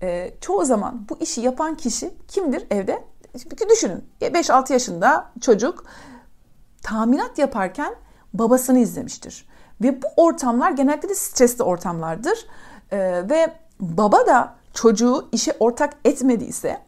e, 0.01 0.31
çoğu 0.41 0.65
zaman 0.65 1.05
bu 1.09 1.17
işi 1.19 1.41
yapan 1.41 1.75
kişi 1.75 2.13
kimdir 2.27 2.65
evde? 2.71 3.03
Düşünün 3.69 4.03
5-6 4.21 4.73
yaşında 4.73 5.31
çocuk 5.41 5.85
tamirat 6.83 7.37
yaparken 7.37 7.95
babasını 8.33 8.79
izlemiştir. 8.79 9.45
Ve 9.81 10.01
bu 10.01 10.07
ortamlar 10.17 10.71
genellikle 10.71 11.09
de 11.09 11.15
stresli 11.15 11.63
ortamlardır. 11.63 12.45
Ee, 12.91 12.97
ve 13.29 13.53
baba 13.79 14.27
da 14.27 14.55
çocuğu 14.73 15.29
işe 15.31 15.53
ortak 15.59 15.93
etmediyse, 16.05 16.81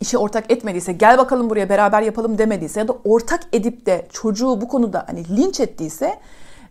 işe 0.00 0.18
ortak 0.18 0.50
etmediyse, 0.50 0.92
gel 0.92 1.18
bakalım 1.18 1.50
buraya 1.50 1.68
beraber 1.68 2.02
yapalım 2.02 2.38
demediyse 2.38 2.80
ya 2.80 2.88
da 2.88 2.96
ortak 3.04 3.40
edip 3.52 3.86
de 3.86 4.06
çocuğu 4.12 4.60
bu 4.60 4.68
konuda 4.68 5.04
hani 5.06 5.36
linç 5.36 5.60
ettiyse 5.60 6.20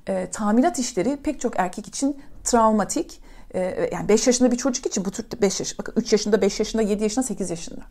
e, 0.08 0.30
tamirat 0.32 0.80
işleri 0.80 1.18
pek 1.18 1.42
çok 1.42 1.60
erkek 1.60 1.88
için 1.88 2.22
travmatik. 2.48 3.22
E, 3.54 3.90
yani 3.94 4.10
5 4.10 4.28
yaşında 4.28 4.52
bir 4.52 4.58
çocuk 4.58 4.86
için 4.86 5.06
bu 5.06 5.12
tür 5.12 5.26
5 5.42 5.60
yaş, 5.60 5.80
bakın 5.80 5.94
3 5.98 6.12
yaşında, 6.12 6.42
5 6.42 6.60
yaşında, 6.60 6.82
7 6.82 7.04
yaşında, 7.04 7.26
8 7.26 7.50
yaşında 7.50 7.82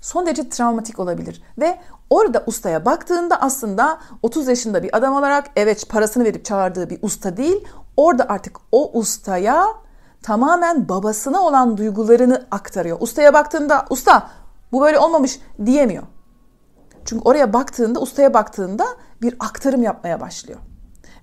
son 0.00 0.26
derece 0.26 0.48
travmatik 0.48 0.98
olabilir. 0.98 1.42
Ve 1.58 1.78
orada 2.10 2.44
ustaya 2.46 2.84
baktığında 2.84 3.40
aslında 3.40 3.98
30 4.22 4.48
yaşında 4.48 4.82
bir 4.82 4.96
adam 4.96 5.14
olarak 5.14 5.46
evet 5.56 5.88
parasını 5.88 6.24
verip 6.24 6.44
çağırdığı 6.44 6.90
bir 6.90 6.98
usta 7.02 7.36
değil. 7.36 7.68
Orada 7.96 8.28
artık 8.28 8.56
o 8.72 8.98
ustaya 8.98 9.66
tamamen 10.22 10.88
babasına 10.88 11.40
olan 11.40 11.76
duygularını 11.76 12.46
aktarıyor. 12.50 12.96
Ustaya 13.00 13.34
baktığında 13.34 13.86
usta 13.90 14.30
bu 14.72 14.80
böyle 14.80 14.98
olmamış 14.98 15.40
diyemiyor. 15.66 16.02
Çünkü 17.04 17.22
oraya 17.24 17.52
baktığında, 17.52 18.00
ustaya 18.00 18.34
baktığında 18.34 18.86
bir 19.22 19.36
aktarım 19.40 19.82
yapmaya 19.82 20.20
başlıyor 20.20 20.60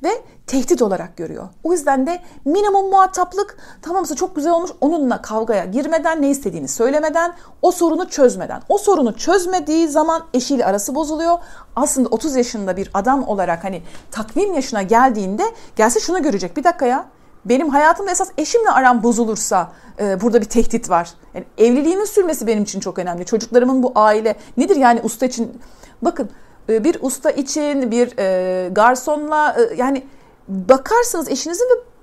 ve 0.06 0.10
tehdit 0.48 0.82
olarak 0.82 1.18
görüyor. 1.18 1.50
O 1.64 1.72
yüzden 1.72 2.08
de 2.08 2.20
minimum 2.46 2.90
muhataplık 2.90 3.58
tamamsa 3.82 4.16
çok 4.16 4.36
güzel 4.36 4.54
olmuş 4.54 4.72
onunla 4.82 5.22
kavgaya 5.22 5.66
girmeden 5.66 6.22
ne 6.22 6.30
istediğini 6.30 6.68
söylemeden 6.68 7.34
o 7.62 7.72
sorunu 7.72 8.10
çözmeden. 8.10 8.62
O 8.70 8.78
sorunu 8.78 9.18
çözmediği 9.18 9.88
zaman 9.88 10.24
eşiyle 10.34 10.66
arası 10.66 10.96
bozuluyor. 10.96 11.38
Aslında 11.76 12.10
30 12.10 12.36
yaşında 12.36 12.78
bir 12.78 12.90
adam 12.94 13.28
olarak 13.28 13.64
hani 13.64 13.82
takvim 14.12 14.54
yaşına 14.54 14.82
geldiğinde 14.82 15.44
gelse 15.76 16.00
şunu 16.00 16.24
görecek. 16.24 16.58
Bir 16.58 16.64
dakika 16.64 16.86
ya 16.86 17.06
benim 17.46 17.70
hayatımda 17.70 18.12
esas 18.12 18.30
eşimle 18.38 18.70
aram 18.70 19.04
bozulursa 19.04 19.72
e, 20.00 20.22
burada 20.22 20.42
bir 20.42 20.46
tehdit 20.46 20.90
var. 20.90 21.10
Yani 21.34 21.46
evliliğimin 21.58 22.06
sürmesi 22.06 22.48
benim 22.48 22.64
için 22.64 22.80
çok 22.80 23.00
önemli. 23.00 23.26
Çocuklarımın 23.26 23.84
bu 23.84 23.92
aile 23.96 24.36
nedir 24.58 24.76
yani 24.76 25.02
usta 25.04 25.26
için 25.26 25.62
bakın 26.02 26.30
bir 26.70 26.98
usta 27.02 27.32
için, 27.32 27.92
bir 27.92 28.18
e, 28.20 28.70
garsonla 28.70 29.56
e, 29.60 29.76
yani 29.76 30.04
bakarsınız 30.48 31.30
eşinizin 31.30 31.66
de 31.66 31.96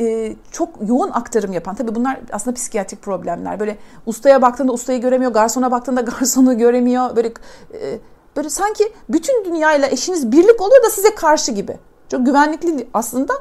e, 0.00 0.36
çok 0.50 0.68
yoğun 0.88 1.10
aktarım 1.10 1.52
yapan. 1.52 1.74
Tabii 1.74 1.94
bunlar 1.94 2.20
aslında 2.32 2.54
psikiyatrik 2.54 3.02
problemler. 3.02 3.60
Böyle 3.60 3.76
ustaya 4.06 4.42
baktığında 4.42 4.72
ustayı 4.72 5.00
göremiyor, 5.00 5.32
garsona 5.32 5.70
baktığında 5.70 6.00
garsonu 6.18 6.58
göremiyor. 6.58 7.16
Böyle 7.16 7.28
e, 7.72 7.98
böyle 8.36 8.50
sanki 8.50 8.92
bütün 9.08 9.44
dünyayla 9.44 9.88
eşiniz 9.88 10.32
birlik 10.32 10.60
oluyor 10.60 10.82
da 10.84 10.90
size 10.90 11.14
karşı 11.14 11.52
gibi. 11.52 11.78
Çok 12.08 12.26
güvenlikli 12.26 12.88
aslında. 12.94 13.34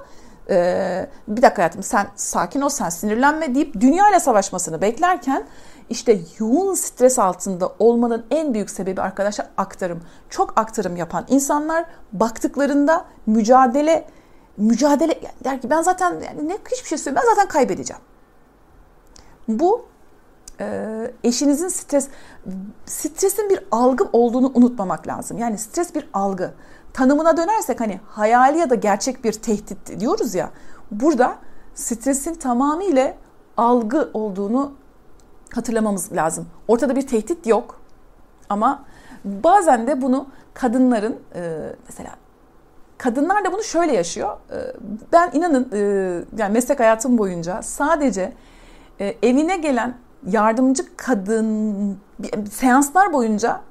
E, 0.49 1.09
bir 1.27 1.41
dakika 1.41 1.57
hayatım 1.57 1.83
sen 1.83 2.07
sakin 2.15 2.61
ol, 2.61 2.69
sen 2.69 2.89
sinirlenme 2.89 3.55
deyip 3.55 3.81
dünyayla 3.81 4.19
savaşmasını 4.19 4.81
beklerken 4.81 5.47
işte 5.89 6.19
yoğun 6.39 6.73
stres 6.73 7.19
altında 7.19 7.73
olmanın 7.79 8.25
en 8.31 8.53
büyük 8.53 8.69
sebebi 8.69 9.01
arkadaşlar 9.01 9.47
aktarım. 9.57 10.01
Çok 10.29 10.59
aktarım 10.59 10.95
yapan 10.95 11.25
insanlar 11.29 11.85
baktıklarında 12.13 13.05
mücadele 13.25 14.07
mücadele 14.57 15.21
der 15.43 15.61
ki 15.61 15.69
ben 15.69 15.81
zaten 15.81 16.11
yani 16.11 16.49
ne 16.49 16.57
hiçbir 16.71 16.87
şey 16.87 16.97
söyleyeyim 16.97 17.23
ben 17.25 17.35
zaten 17.35 17.47
kaybedeceğim. 17.47 18.01
Bu 19.47 19.85
e, 20.59 21.11
eşinizin 21.23 21.67
stres 21.67 22.07
stresin 22.85 23.49
bir 23.49 23.59
algı 23.71 24.09
olduğunu 24.13 24.51
unutmamak 24.53 25.07
lazım. 25.07 25.37
Yani 25.37 25.57
stres 25.57 25.95
bir 25.95 26.09
algı. 26.13 26.53
Tanımına 26.93 27.37
dönersek 27.37 27.79
hani 27.79 27.99
hayali 28.07 28.57
ya 28.57 28.69
da 28.69 28.75
gerçek 28.75 29.23
bir 29.23 29.33
tehdit 29.33 29.99
diyoruz 29.99 30.35
ya. 30.35 30.49
Burada 30.91 31.35
stresin 31.75 32.35
tamamıyla 32.35 33.13
algı 33.57 34.09
olduğunu 34.13 34.71
hatırlamamız 35.53 36.11
lazım. 36.11 36.47
Ortada 36.67 36.95
bir 36.95 37.07
tehdit 37.07 37.47
yok 37.47 37.79
ama 38.49 38.85
bazen 39.25 39.87
de 39.87 40.01
bunu 40.01 40.27
kadınların 40.53 41.19
e, 41.35 41.57
mesela 41.85 42.11
kadınlar 42.97 43.45
da 43.45 43.53
bunu 43.53 43.63
şöyle 43.63 43.93
yaşıyor. 43.93 44.37
E, 44.51 44.57
ben 45.13 45.31
inanın 45.33 45.69
e, 45.73 45.79
yani 46.37 46.53
meslek 46.53 46.79
hayatım 46.79 47.17
boyunca 47.17 47.61
sadece 47.61 48.33
evine 48.99 49.57
gelen 49.57 49.97
yardımcı 50.27 50.83
kadın 50.97 51.97
seanslar 52.51 53.13
boyunca 53.13 53.61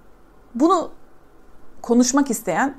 bunu 0.54 0.90
konuşmak 1.82 2.30
isteyen 2.30 2.74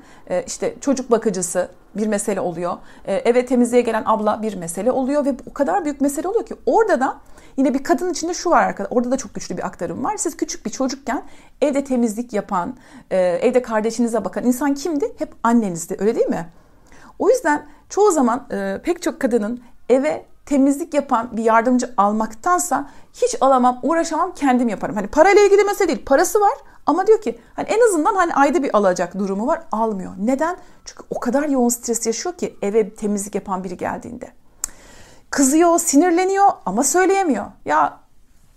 işte 0.46 0.74
çocuk 0.80 1.10
bakıcısı 1.10 1.68
bir 1.94 2.06
mesele 2.06 2.40
oluyor. 2.40 2.76
Eve 3.06 3.46
temizliğe 3.46 3.82
gelen 3.82 4.02
abla 4.06 4.42
bir 4.42 4.56
mesele 4.56 4.90
oluyor 4.90 5.24
ve 5.24 5.34
o 5.50 5.52
kadar 5.52 5.84
büyük 5.84 6.00
mesele 6.00 6.28
oluyor 6.28 6.46
ki 6.46 6.54
orada 6.66 7.00
da 7.00 7.16
Yine 7.56 7.74
bir 7.74 7.82
kadın 7.82 8.10
içinde 8.10 8.34
şu 8.34 8.50
var 8.50 8.62
arkadaşlar. 8.62 8.96
Orada 8.96 9.10
da 9.10 9.16
çok 9.16 9.34
güçlü 9.34 9.56
bir 9.56 9.66
aktarım 9.66 10.04
var. 10.04 10.16
Siz 10.16 10.36
küçük 10.36 10.66
bir 10.66 10.70
çocukken 10.70 11.22
evde 11.62 11.84
temizlik 11.84 12.32
yapan, 12.32 12.76
e, 13.10 13.18
evde 13.18 13.62
kardeşinize 13.62 14.24
bakan 14.24 14.44
insan 14.44 14.74
kimdi? 14.74 15.14
Hep 15.18 15.34
annenizdi. 15.42 15.96
Öyle 15.98 16.14
değil 16.14 16.26
mi? 16.26 16.48
O 17.18 17.30
yüzden 17.30 17.66
çoğu 17.88 18.10
zaman 18.10 18.46
e, 18.50 18.80
pek 18.84 19.02
çok 19.02 19.20
kadının 19.20 19.60
eve 19.88 20.26
temizlik 20.46 20.94
yapan 20.94 21.28
bir 21.32 21.44
yardımcı 21.44 21.94
almaktansa 21.96 22.90
hiç 23.14 23.36
alamam, 23.40 23.80
uğraşamam, 23.82 24.34
kendim 24.34 24.68
yaparım. 24.68 24.94
Hani 24.94 25.06
parayla 25.06 25.42
ilgili 25.42 25.64
mesele 25.64 25.88
değil. 25.88 26.04
Parası 26.04 26.40
var 26.40 26.54
ama 26.86 27.06
diyor 27.06 27.20
ki 27.20 27.38
hani 27.56 27.68
en 27.68 27.88
azından 27.88 28.14
hani 28.14 28.34
ayda 28.34 28.62
bir 28.62 28.76
alacak 28.76 29.18
durumu 29.18 29.46
var. 29.46 29.62
Almıyor. 29.72 30.12
Neden? 30.18 30.56
Çünkü 30.84 31.02
o 31.10 31.20
kadar 31.20 31.48
yoğun 31.48 31.68
stres 31.68 32.06
yaşıyor 32.06 32.34
ki 32.34 32.56
eve 32.62 32.94
temizlik 32.94 33.34
yapan 33.34 33.64
biri 33.64 33.76
geldiğinde. 33.76 34.28
Kızıyor, 35.30 35.78
sinirleniyor 35.78 36.48
ama 36.66 36.82
söyleyemiyor. 36.82 37.46
Ya 37.64 38.00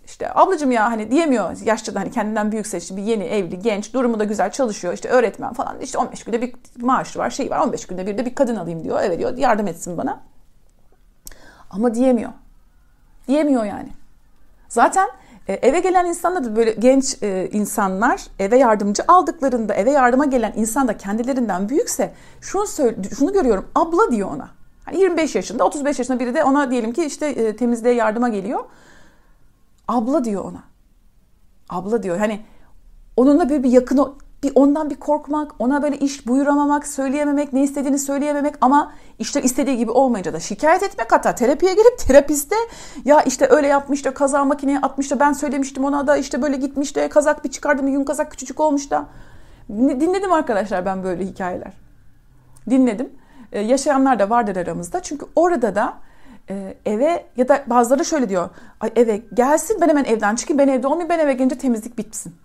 işte 0.06 0.34
ablacım 0.36 0.72
ya 0.72 0.92
hani 0.92 1.12
diyemiyor. 1.12 1.58
Yaşça 1.66 1.96
da 1.96 2.00
hani 2.00 2.12
kendinden 2.12 2.52
büyük 2.52 2.68
seçti. 2.68 2.98
Bir 2.98 3.02
yeni 3.02 3.24
evli 3.24 3.60
genç 3.60 3.94
durumu 3.94 4.20
da 4.20 4.24
güzel 4.24 4.52
çalışıyor. 4.52 4.94
İşte 4.94 5.10
öğretmen 5.10 5.54
falan. 5.54 5.80
İşte 5.82 5.98
15 5.98 6.24
günde 6.24 6.42
bir 6.42 6.56
maaşı 6.82 7.20
var 7.20 7.30
şey 7.30 7.50
var. 7.50 7.60
15 7.60 7.88
günde 7.88 8.08
bir 8.08 8.18
de 8.18 8.26
bir 8.26 8.36
kadın 8.36 8.56
alayım 8.56 8.84
diyor. 8.84 9.00
Evet 9.04 9.20
diyor 9.20 9.38
yardım 9.38 9.68
etsin 9.68 9.98
bana. 9.98 10.24
Ama 11.70 11.94
diyemiyor. 11.94 12.32
Diyemiyor 13.28 13.64
yani. 13.64 13.90
Zaten 14.70 15.10
eve 15.54 15.80
gelen 15.80 16.06
insanlar 16.06 16.44
da 16.44 16.56
böyle 16.56 16.72
genç 16.72 17.24
e, 17.24 17.50
insanlar 17.52 18.28
eve 18.40 18.58
yardımcı 18.58 19.04
aldıklarında 19.08 19.74
eve 19.74 19.92
yardıma 19.92 20.26
gelen 20.26 20.54
insan 20.56 20.88
da 20.88 20.98
kendilerinden 20.98 21.70
büyükse 21.70 22.14
şunu 22.42 22.68
şunu 23.18 23.34
görüyorum 23.34 23.66
abla 23.76 24.12
diyor 24.12 24.32
ona 24.36 24.58
Hani 24.88 25.00
25 25.00 25.36
yaşında, 25.36 25.64
35 25.64 26.00
yaşında 26.00 26.20
biri 26.20 26.34
de 26.34 26.44
ona 26.44 26.72
diyelim 26.72 26.94
ki 26.94 27.06
işte 27.06 27.26
e, 27.26 27.56
temizliğe 27.56 27.96
yardıma 27.96 28.30
geliyor. 28.30 28.64
Abla 29.88 30.24
diyor 30.24 30.46
ona. 30.46 30.64
Abla 31.70 32.04
diyor. 32.04 32.18
Hani 32.18 32.42
onunla 33.18 33.50
böyle 33.50 33.64
bir 33.64 33.70
yakın 33.70 34.16
bir 34.48 34.52
ondan 34.56 34.90
bir 34.90 34.96
korkmak, 34.96 35.52
ona 35.60 35.84
böyle 35.84 35.98
iş 35.98 36.28
buyuramamak, 36.28 36.88
söyleyememek, 36.88 37.54
ne 37.54 37.64
istediğini 37.64 38.00
söyleyememek 38.00 38.56
ama 38.62 38.94
işte 39.20 39.42
istediği 39.42 39.78
gibi 39.78 39.92
olmayınca 39.92 40.34
da 40.34 40.40
şikayet 40.40 40.84
etmek 40.84 41.12
hatta 41.12 41.36
terapiye 41.36 41.74
gelip 41.74 42.00
terapiste 42.08 42.56
ya 43.06 43.22
işte 43.22 43.48
öyle 43.50 43.68
yapmış 43.68 44.06
da 44.06 44.14
kaza 44.14 44.46
makineye 44.46 44.80
atmış 44.80 45.12
da 45.12 45.20
ben 45.20 45.34
söylemiştim 45.34 45.86
ona 45.86 46.08
da 46.08 46.18
işte 46.18 46.42
böyle 46.42 46.58
gitmiş 46.58 46.96
de 46.96 47.10
kazak 47.10 47.44
bir 47.44 47.50
çıkardım 47.50 47.88
yün 47.88 48.04
kazak 48.04 48.32
küçücük 48.32 48.60
olmuş 48.60 48.92
da 48.92 49.06
dinledim 49.70 50.34
arkadaşlar 50.34 50.86
ben 50.86 51.04
böyle 51.04 51.26
hikayeler. 51.26 51.74
Dinledim. 52.70 53.10
E, 53.52 53.60
yaşayanlar 53.60 54.20
da 54.20 54.30
vardır 54.30 54.56
aramızda. 54.56 55.02
Çünkü 55.02 55.26
orada 55.36 55.76
da 55.76 55.94
e, 56.50 56.78
eve 56.86 57.26
ya 57.38 57.48
da 57.48 57.64
bazıları 57.68 58.06
şöyle 58.06 58.30
diyor. 58.30 58.50
Ay 58.80 58.92
eve 58.96 59.22
gelsin 59.34 59.78
ben 59.82 59.90
hemen 59.90 60.04
evden 60.04 60.36
çıkayım 60.36 60.60
ben 60.60 60.68
evde 60.68 60.88
olmayayım 60.88 61.10
ben 61.10 61.20
eve 61.20 61.34
gelince 61.34 61.58
temizlik 61.58 61.98
bitsin. 61.98 62.36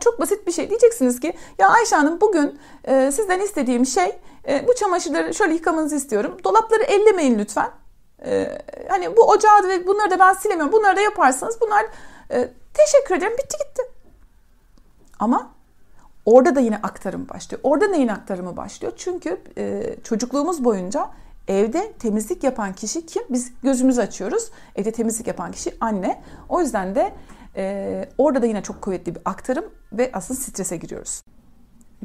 Çok 0.00 0.20
basit 0.20 0.46
bir 0.46 0.52
şey. 0.52 0.70
Diyeceksiniz 0.70 1.20
ki 1.20 1.32
ya 1.58 1.68
Ayşe 1.68 1.96
Hanım 1.96 2.20
bugün 2.20 2.58
e, 2.84 3.12
sizden 3.12 3.40
istediğim 3.40 3.86
şey 3.86 4.18
e, 4.48 4.68
bu 4.68 4.74
çamaşırları 4.74 5.34
şöyle 5.34 5.54
yıkamanızı 5.54 5.96
istiyorum. 5.96 6.36
Dolapları 6.44 6.82
ellemeyin 6.82 7.38
lütfen. 7.38 7.70
E, 8.26 8.58
hani 8.88 9.16
bu 9.16 9.28
ocağı 9.28 9.68
ve 9.68 9.86
bunları 9.86 10.10
da 10.10 10.18
ben 10.18 10.32
silemiyorum. 10.32 10.72
Bunları 10.72 10.96
da 10.96 11.00
yaparsanız 11.00 11.60
bunlar 11.60 11.86
e, 12.30 12.50
teşekkür 12.74 13.14
ederim 13.14 13.32
bitti 13.32 13.56
gitti. 13.68 13.82
Ama 15.18 15.54
Orada 16.26 16.54
da 16.54 16.60
yine 16.60 16.76
aktarım 16.76 17.28
başlıyor. 17.28 17.60
Orada 17.62 17.86
neyin 17.88 18.08
aktarımı 18.08 18.56
başlıyor? 18.56 18.92
Çünkü 18.96 19.40
e, 19.58 19.96
çocukluğumuz 20.04 20.64
boyunca 20.64 21.10
Evde 21.48 21.92
temizlik 21.92 22.44
yapan 22.44 22.72
kişi 22.72 23.06
kim? 23.06 23.22
Biz 23.30 23.52
gözümüzü 23.62 24.00
açıyoruz. 24.00 24.50
Evde 24.76 24.92
temizlik 24.92 25.26
yapan 25.26 25.52
kişi 25.52 25.74
anne. 25.80 26.22
O 26.48 26.60
yüzden 26.60 26.94
de 26.94 27.12
e, 27.56 28.04
orada 28.18 28.42
da 28.42 28.46
yine 28.46 28.62
çok 28.62 28.82
kuvvetli 28.82 29.14
bir 29.14 29.22
aktarım 29.24 29.64
ve 29.92 30.10
aslında 30.12 30.40
strese 30.40 30.76
giriyoruz. 30.76 31.22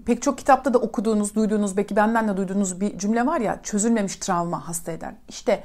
Pek 0.05 0.21
çok 0.21 0.37
kitapta 0.37 0.73
da 0.73 0.77
okuduğunuz, 0.77 1.35
duyduğunuz, 1.35 1.77
belki 1.77 1.95
benden 1.95 2.27
de 2.27 2.37
duyduğunuz 2.37 2.81
bir 2.81 2.97
cümle 2.97 3.25
var 3.25 3.41
ya 3.41 3.59
çözülmemiş 3.63 4.15
travma 4.15 4.67
hasta 4.67 4.91
eder. 4.91 5.13
İşte 5.27 5.63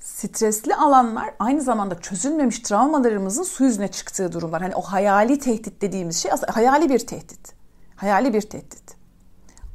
stresli 0.00 0.74
alanlar 0.74 1.34
aynı 1.38 1.62
zamanda 1.62 2.00
çözülmemiş 2.00 2.58
travmalarımızın 2.58 3.42
su 3.42 3.64
yüzüne 3.64 3.88
çıktığı 3.88 4.32
durumlar. 4.32 4.62
Hani 4.62 4.74
o 4.74 4.80
hayali 4.80 5.38
tehdit 5.38 5.82
dediğimiz 5.82 6.16
şey 6.16 6.32
aslında 6.32 6.56
hayali 6.56 6.88
bir 6.88 6.98
tehdit. 6.98 7.54
Hayali 7.96 8.34
bir 8.34 8.40
tehdit. 8.40 8.96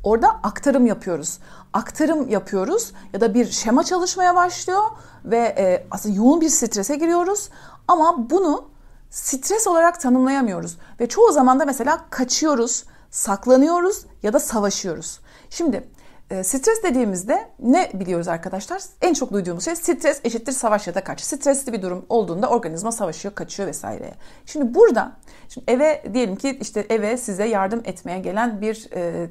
Orada 0.03 0.27
aktarım 0.27 0.86
yapıyoruz. 0.86 1.39
Aktarım 1.74 2.29
yapıyoruz 2.29 2.94
ya 3.13 3.22
da 3.22 3.34
bir 3.34 3.46
şema 3.46 3.84
çalışmaya 3.84 4.36
başlıyor 4.36 4.84
ve 5.25 5.38
e, 5.38 5.88
aslında 5.91 6.15
yoğun 6.15 6.41
bir 6.41 6.50
strese 6.50 6.96
giriyoruz. 6.96 7.50
Ama 7.88 8.29
bunu 8.29 8.70
stres 9.09 9.67
olarak 9.67 10.01
tanımlayamıyoruz. 10.01 10.77
Ve 10.99 11.07
çoğu 11.07 11.31
zaman 11.31 11.59
da 11.59 11.65
mesela 11.65 12.05
kaçıyoruz, 12.09 12.83
saklanıyoruz 13.11 14.05
ya 14.23 14.33
da 14.33 14.39
savaşıyoruz. 14.39 15.19
Şimdi 15.49 15.87
e, 16.29 16.43
stres 16.43 16.83
dediğimizde 16.83 17.49
ne 17.59 17.91
biliyoruz 17.93 18.27
arkadaşlar? 18.27 18.81
En 19.01 19.13
çok 19.13 19.33
duyduğumuz 19.33 19.65
şey 19.65 19.75
stres 19.75 20.21
eşittir 20.23 20.51
savaş 20.51 20.87
ya 20.87 20.95
da 20.95 21.03
kaç. 21.03 21.21
Stresli 21.21 21.73
bir 21.73 21.81
durum 21.81 22.05
olduğunda 22.09 22.49
organizma 22.49 22.91
savaşıyor, 22.91 23.35
kaçıyor 23.35 23.69
vesaire. 23.69 24.13
Şimdi 24.45 24.75
burada 24.75 25.11
şimdi 25.49 25.71
eve 25.71 26.03
diyelim 26.13 26.35
ki 26.35 26.57
işte 26.61 26.85
eve 26.89 27.17
size 27.17 27.45
yardım 27.45 27.81
etmeye 27.85 28.19
gelen 28.19 28.61
bir 28.61 28.89
e, 28.93 29.29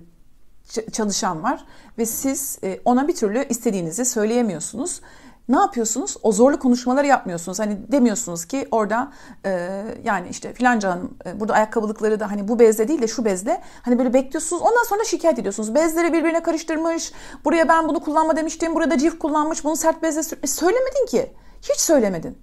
çalışan 0.93 1.43
var 1.43 1.65
ve 1.99 2.07
siz 2.07 2.59
e, 2.65 2.81
ona 2.85 3.09
bir 3.09 3.15
türlü 3.15 3.45
istediğinizi 3.49 4.05
söyleyemiyorsunuz 4.05 5.01
ne 5.49 5.57
yapıyorsunuz? 5.59 6.17
O 6.23 6.33
zorlu 6.33 6.59
konuşmaları 6.59 7.07
yapmıyorsunuz. 7.07 7.59
Hani 7.59 7.93
demiyorsunuz 7.93 8.45
ki 8.45 8.69
orada 8.71 9.13
e, 9.47 9.83
yani 10.05 10.29
işte 10.29 10.53
filanca 10.53 10.91
hanım 10.91 11.19
e, 11.27 11.41
burada 11.41 11.55
ayakkabılıkları 11.55 12.21
da 12.21 12.31
hani 12.31 12.49
bu 12.49 12.59
bezle 12.59 12.89
değil 12.89 13.03
de 13.03 13.09
şu 13.09 13.25
bezle 13.25 13.63
hani 13.83 13.99
böyle 13.99 14.15
bekliyorsunuz. 14.15 14.63
Ondan 14.63 14.85
sonra 14.89 15.05
şikayet 15.05 15.39
ediyorsunuz. 15.39 15.75
Bezleri 15.75 16.13
birbirine 16.13 16.43
karıştırmış. 16.43 17.13
Buraya 17.45 17.69
ben 17.69 17.89
bunu 17.89 18.01
kullanma 18.01 18.37
demiştim. 18.37 18.75
Burada 18.75 18.99
cif 18.99 19.19
kullanmış. 19.19 19.65
Bunu 19.65 19.77
sert 19.77 20.03
bezle 20.03 20.23
sür- 20.23 20.39
e, 20.43 20.47
söylemedin 20.47 21.07
ki. 21.07 21.33
Hiç 21.63 21.81
söylemedin. 21.81 22.39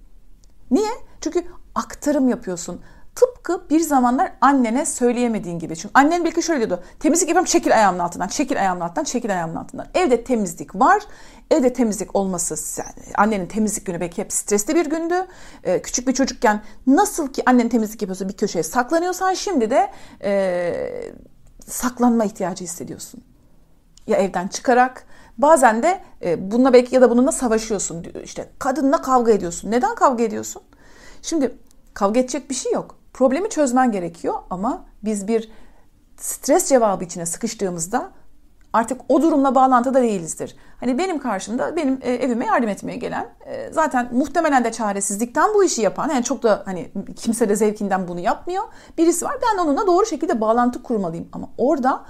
Niye? 0.70 0.90
Çünkü 1.20 1.44
aktarım 1.74 2.28
yapıyorsun. 2.28 2.80
Tıpkı 3.16 3.70
bir 3.70 3.80
zamanlar 3.80 4.32
annene 4.40 4.86
söyleyemediğin 4.86 5.58
gibi. 5.58 5.76
Çünkü 5.76 5.92
annen 5.94 6.24
belki 6.24 6.42
şöyle 6.42 6.68
diyordu. 6.68 6.84
Temizlik 7.00 7.28
yapıyorum 7.28 7.46
çekil 7.46 7.74
ayağımın 7.74 7.98
altından, 7.98 8.28
çekil 8.28 8.60
ayağımın 8.60 8.80
altından, 8.80 9.04
çekil 9.04 9.30
ayağımın 9.30 9.56
altından. 9.56 9.86
Evde 9.94 10.24
temizlik 10.24 10.74
var. 10.74 11.02
Evde 11.50 11.72
temizlik 11.72 12.16
olması, 12.16 12.80
yani 12.80 12.92
annenin 13.14 13.46
temizlik 13.46 13.86
günü 13.86 14.00
belki 14.00 14.22
hep 14.22 14.32
stresli 14.32 14.74
bir 14.74 14.86
gündü. 14.86 15.26
Ee, 15.64 15.82
küçük 15.82 16.08
bir 16.08 16.14
çocukken 16.14 16.62
nasıl 16.86 17.32
ki 17.32 17.42
annen 17.46 17.68
temizlik 17.68 18.02
yapıyorsa 18.02 18.28
bir 18.28 18.36
köşeye 18.36 18.62
saklanıyorsan 18.62 19.34
şimdi 19.34 19.70
de 19.70 19.90
e, 20.22 21.12
saklanma 21.66 22.24
ihtiyacı 22.24 22.64
hissediyorsun. 22.64 23.22
Ya 24.06 24.16
evden 24.16 24.48
çıkarak 24.48 25.06
bazen 25.38 25.82
de 25.82 26.00
e, 26.22 26.50
bununla 26.50 26.72
belki 26.72 26.94
ya 26.94 27.00
da 27.00 27.10
bununla 27.10 27.32
savaşıyorsun. 27.32 28.06
İşte 28.24 28.48
kadınla 28.58 29.02
kavga 29.02 29.32
ediyorsun. 29.32 29.70
Neden 29.70 29.94
kavga 29.94 30.24
ediyorsun? 30.24 30.62
Şimdi 31.22 31.58
kavga 31.94 32.20
edecek 32.20 32.50
bir 32.50 32.54
şey 32.54 32.72
yok. 32.72 32.96
Problemi 33.16 33.48
çözmen 33.48 33.92
gerekiyor 33.92 34.34
ama 34.50 34.84
biz 35.04 35.28
bir 35.28 35.50
stres 36.16 36.68
cevabı 36.68 37.04
içine 37.04 37.26
sıkıştığımızda 37.26 38.10
artık 38.72 39.00
o 39.08 39.22
durumla 39.22 39.54
bağlantıda 39.54 40.02
değilizdir. 40.02 40.56
Hani 40.80 40.98
benim 40.98 41.18
karşımda 41.18 41.76
benim 41.76 41.98
e, 42.02 42.12
evime 42.12 42.46
yardım 42.46 42.68
etmeye 42.68 42.96
gelen 42.96 43.28
e, 43.46 43.72
zaten 43.72 44.08
muhtemelen 44.12 44.64
de 44.64 44.72
çaresizlikten 44.72 45.54
bu 45.54 45.64
işi 45.64 45.82
yapan 45.82 46.08
yani 46.08 46.24
çok 46.24 46.42
da 46.42 46.62
hani 46.64 46.90
kimse 47.16 47.48
de 47.48 47.56
zevkinden 47.56 48.08
bunu 48.08 48.20
yapmıyor. 48.20 48.64
Birisi 48.98 49.24
var 49.24 49.34
ben 49.42 49.58
onunla 49.64 49.86
doğru 49.86 50.06
şekilde 50.06 50.40
bağlantı 50.40 50.82
kurmalıyım 50.82 51.28
ama 51.32 51.48
orada 51.58 52.04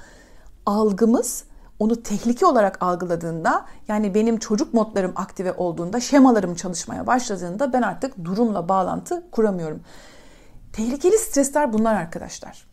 algımız 0.67 1.45
onu 1.79 2.03
tehlike 2.03 2.47
olarak 2.47 2.83
algıladığında 2.83 3.65
yani 3.89 4.15
benim 4.15 4.39
çocuk 4.39 4.75
modlarım 4.75 5.13
aktive 5.17 5.53
olduğunda 5.53 6.01
şemalarım 6.01 6.55
çalışmaya 6.55 7.07
başladığında 7.07 7.73
ben 7.73 7.83
artık 7.83 8.25
durumla 8.25 8.69
bağlantı 8.69 9.31
kuramıyorum. 9.31 9.81
Tehlikeli 10.77 11.19
stresler 11.19 11.73
bunlar 11.73 11.95
arkadaşlar. 11.95 12.67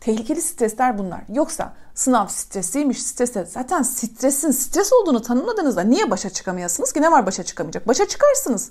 Tehlikeli 0.00 0.42
stresler 0.42 0.98
bunlar. 0.98 1.20
Yoksa 1.34 1.74
sınav 1.94 2.26
stresiymiş, 2.26 3.02
stres 3.02 3.32
zaten 3.32 3.82
stresin 3.82 4.50
stres 4.50 4.92
olduğunu 4.92 5.22
tanımladığınızda 5.22 5.80
niye 5.80 6.10
başa 6.10 6.30
çıkamayasınız 6.30 6.92
ki? 6.92 7.02
Ne 7.02 7.10
var 7.10 7.26
başa 7.26 7.42
çıkamayacak? 7.42 7.88
Başa 7.88 8.08
çıkarsınız. 8.08 8.70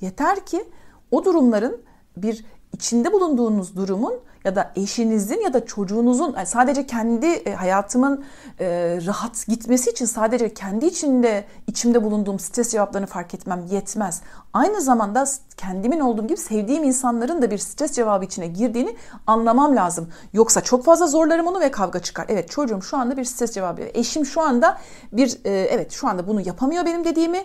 Yeter 0.00 0.46
ki 0.46 0.68
o 1.10 1.24
durumların 1.24 1.82
bir 2.16 2.44
içinde 2.72 3.12
bulunduğunuz 3.12 3.76
durumun 3.76 4.14
ya 4.44 4.56
da 4.56 4.72
eşinizin 4.76 5.40
ya 5.40 5.52
da 5.52 5.66
çocuğunuzun 5.66 6.34
yani 6.36 6.46
sadece 6.46 6.86
kendi 6.86 7.26
e, 7.26 7.54
hayatımın 7.54 8.24
e, 8.60 8.66
rahat 9.06 9.46
gitmesi 9.46 9.90
için 9.90 10.04
sadece 10.04 10.54
kendi 10.54 10.86
içinde 10.86 11.44
içimde 11.66 12.02
bulunduğum 12.02 12.38
stres 12.38 12.72
cevaplarını 12.72 13.06
fark 13.06 13.34
etmem 13.34 13.66
yetmez. 13.70 14.22
Aynı 14.52 14.80
zamanda 14.80 15.24
kendimin 15.56 16.00
olduğum 16.00 16.26
gibi 16.26 16.36
sevdiğim 16.36 16.84
insanların 16.84 17.42
da 17.42 17.50
bir 17.50 17.58
stres 17.58 17.92
cevabı 17.92 18.24
içine 18.24 18.46
girdiğini 18.46 18.96
anlamam 19.26 19.76
lazım. 19.76 20.08
Yoksa 20.32 20.60
çok 20.60 20.84
fazla 20.84 21.06
zorlarım 21.06 21.46
onu 21.46 21.60
ve 21.60 21.70
kavga 21.70 22.00
çıkar. 22.00 22.26
Evet 22.28 22.50
çocuğum 22.50 22.82
şu 22.82 22.96
anda 22.96 23.16
bir 23.16 23.24
stres 23.24 23.52
cevabı. 23.52 23.82
Eşim 23.94 24.26
şu 24.26 24.40
anda 24.40 24.78
bir 25.12 25.38
e, 25.44 25.50
evet 25.50 25.92
şu 25.92 26.08
anda 26.08 26.26
bunu 26.26 26.40
yapamıyor 26.40 26.86
benim 26.86 27.04
dediğimi. 27.04 27.44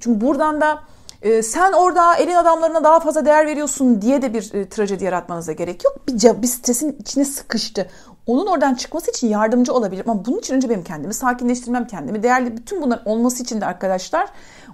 Çünkü 0.00 0.20
buradan 0.20 0.60
da 0.60 0.82
e, 1.22 1.42
sen 1.42 1.72
orada 1.72 2.14
elin 2.16 2.34
adamlarına 2.34 2.84
daha 2.84 3.00
fazla 3.00 3.24
değer 3.24 3.46
veriyorsun 3.46 4.02
diye 4.02 4.22
de 4.22 4.34
bir 4.34 4.54
e, 4.54 4.68
trajedi 4.68 5.04
yaratmanıza 5.04 5.52
gerek 5.52 5.84
yok. 5.84 6.08
Bir, 6.08 6.42
bir 6.42 6.46
stresin 6.46 6.96
içine 7.00 7.24
sıkıştı. 7.24 7.90
Onun 8.26 8.46
oradan 8.46 8.74
çıkması 8.74 9.10
için 9.10 9.28
yardımcı 9.28 9.72
olabilir. 9.72 10.04
Ama 10.08 10.24
bunun 10.24 10.38
için 10.38 10.54
önce 10.54 10.70
benim 10.70 10.84
kendimi 10.84 11.14
sakinleştirmem, 11.14 11.86
kendimi 11.86 12.22
değerli 12.22 12.56
bütün 12.56 12.82
bunlar 12.82 13.02
olması 13.04 13.42
için 13.42 13.60
de 13.60 13.66
arkadaşlar 13.66 14.28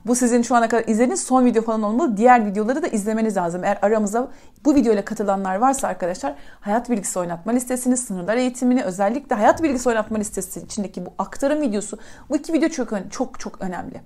bu 0.07 0.15
sizin 0.15 0.43
şu 0.43 0.57
ana 0.57 0.69
kadar 0.69 0.85
izlediğiniz 0.85 1.23
son 1.23 1.45
video 1.45 1.63
falan 1.63 1.83
olmalı. 1.83 2.17
Diğer 2.17 2.47
videoları 2.47 2.83
da 2.83 2.87
izlemeniz 2.87 3.37
lazım. 3.37 3.65
Eğer 3.65 3.79
aramıza 3.83 4.29
bu 4.65 4.75
videoyla 4.75 5.05
katılanlar 5.05 5.57
varsa 5.57 5.89
arkadaşlar 5.89 6.35
hayat 6.61 6.91
bilgisi 6.91 7.19
oynatma 7.19 7.53
listesini, 7.53 7.97
sınırlar 7.97 8.37
eğitimini, 8.37 8.83
özellikle 8.83 9.37
hayat 9.37 9.63
bilgisi 9.63 9.89
oynatma 9.89 10.19
listesi 10.19 10.61
içindeki 10.61 11.07
bu 11.07 11.11
aktarım 11.19 11.61
videosu 11.61 11.99
bu 12.31 12.37
iki 12.37 12.53
video 12.53 12.69
çok 12.69 12.91
çok 13.11 13.41
çok 13.41 13.61
önemli. 13.61 14.01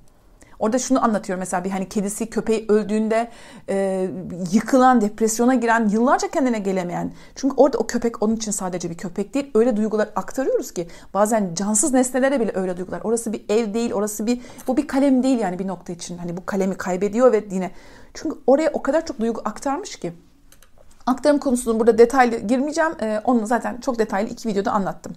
Orada 0.62 0.78
şunu 0.78 1.04
anlatıyor 1.04 1.38
mesela 1.38 1.64
bir 1.64 1.70
hani 1.70 1.88
kedisi 1.88 2.30
köpeği 2.30 2.66
öldüğünde 2.68 3.30
e, 3.68 4.08
yıkılan, 4.52 5.00
depresyona 5.00 5.54
giren, 5.54 5.88
yıllarca 5.88 6.30
kendine 6.30 6.58
gelemeyen. 6.58 7.12
Çünkü 7.34 7.54
orada 7.56 7.78
o 7.78 7.86
köpek 7.86 8.22
onun 8.22 8.36
için 8.36 8.50
sadece 8.50 8.90
bir 8.90 8.96
köpek 8.96 9.34
değil. 9.34 9.50
Öyle 9.54 9.76
duygular 9.76 10.08
aktarıyoruz 10.16 10.72
ki 10.72 10.88
bazen 11.14 11.54
cansız 11.54 11.92
nesnelere 11.92 12.40
bile 12.40 12.52
öyle 12.54 12.76
duygular. 12.76 13.00
Orası 13.04 13.32
bir 13.32 13.44
ev 13.48 13.74
değil, 13.74 13.92
orası 13.92 14.26
bir 14.26 14.40
bu 14.66 14.76
bir 14.76 14.88
kalem 14.88 15.22
değil 15.22 15.38
yani 15.38 15.58
bir 15.58 15.66
nokta 15.66 15.92
için. 15.92 16.18
Hani 16.18 16.36
bu 16.36 16.46
kalemi 16.46 16.74
kaybediyor 16.74 17.32
ve 17.32 17.44
yine 17.50 17.70
çünkü 18.14 18.38
oraya 18.46 18.70
o 18.72 18.82
kadar 18.82 19.06
çok 19.06 19.20
duygu 19.20 19.40
aktarmış 19.44 19.96
ki. 19.96 20.12
Aktarım 21.06 21.38
konusunu 21.38 21.80
burada 21.80 21.98
detaylı 21.98 22.36
girmeyeceğim. 22.36 22.92
Ee, 23.00 23.20
onu 23.24 23.46
zaten 23.46 23.80
çok 23.80 23.98
detaylı 23.98 24.28
iki 24.28 24.48
videoda 24.48 24.72
anlattım. 24.72 25.12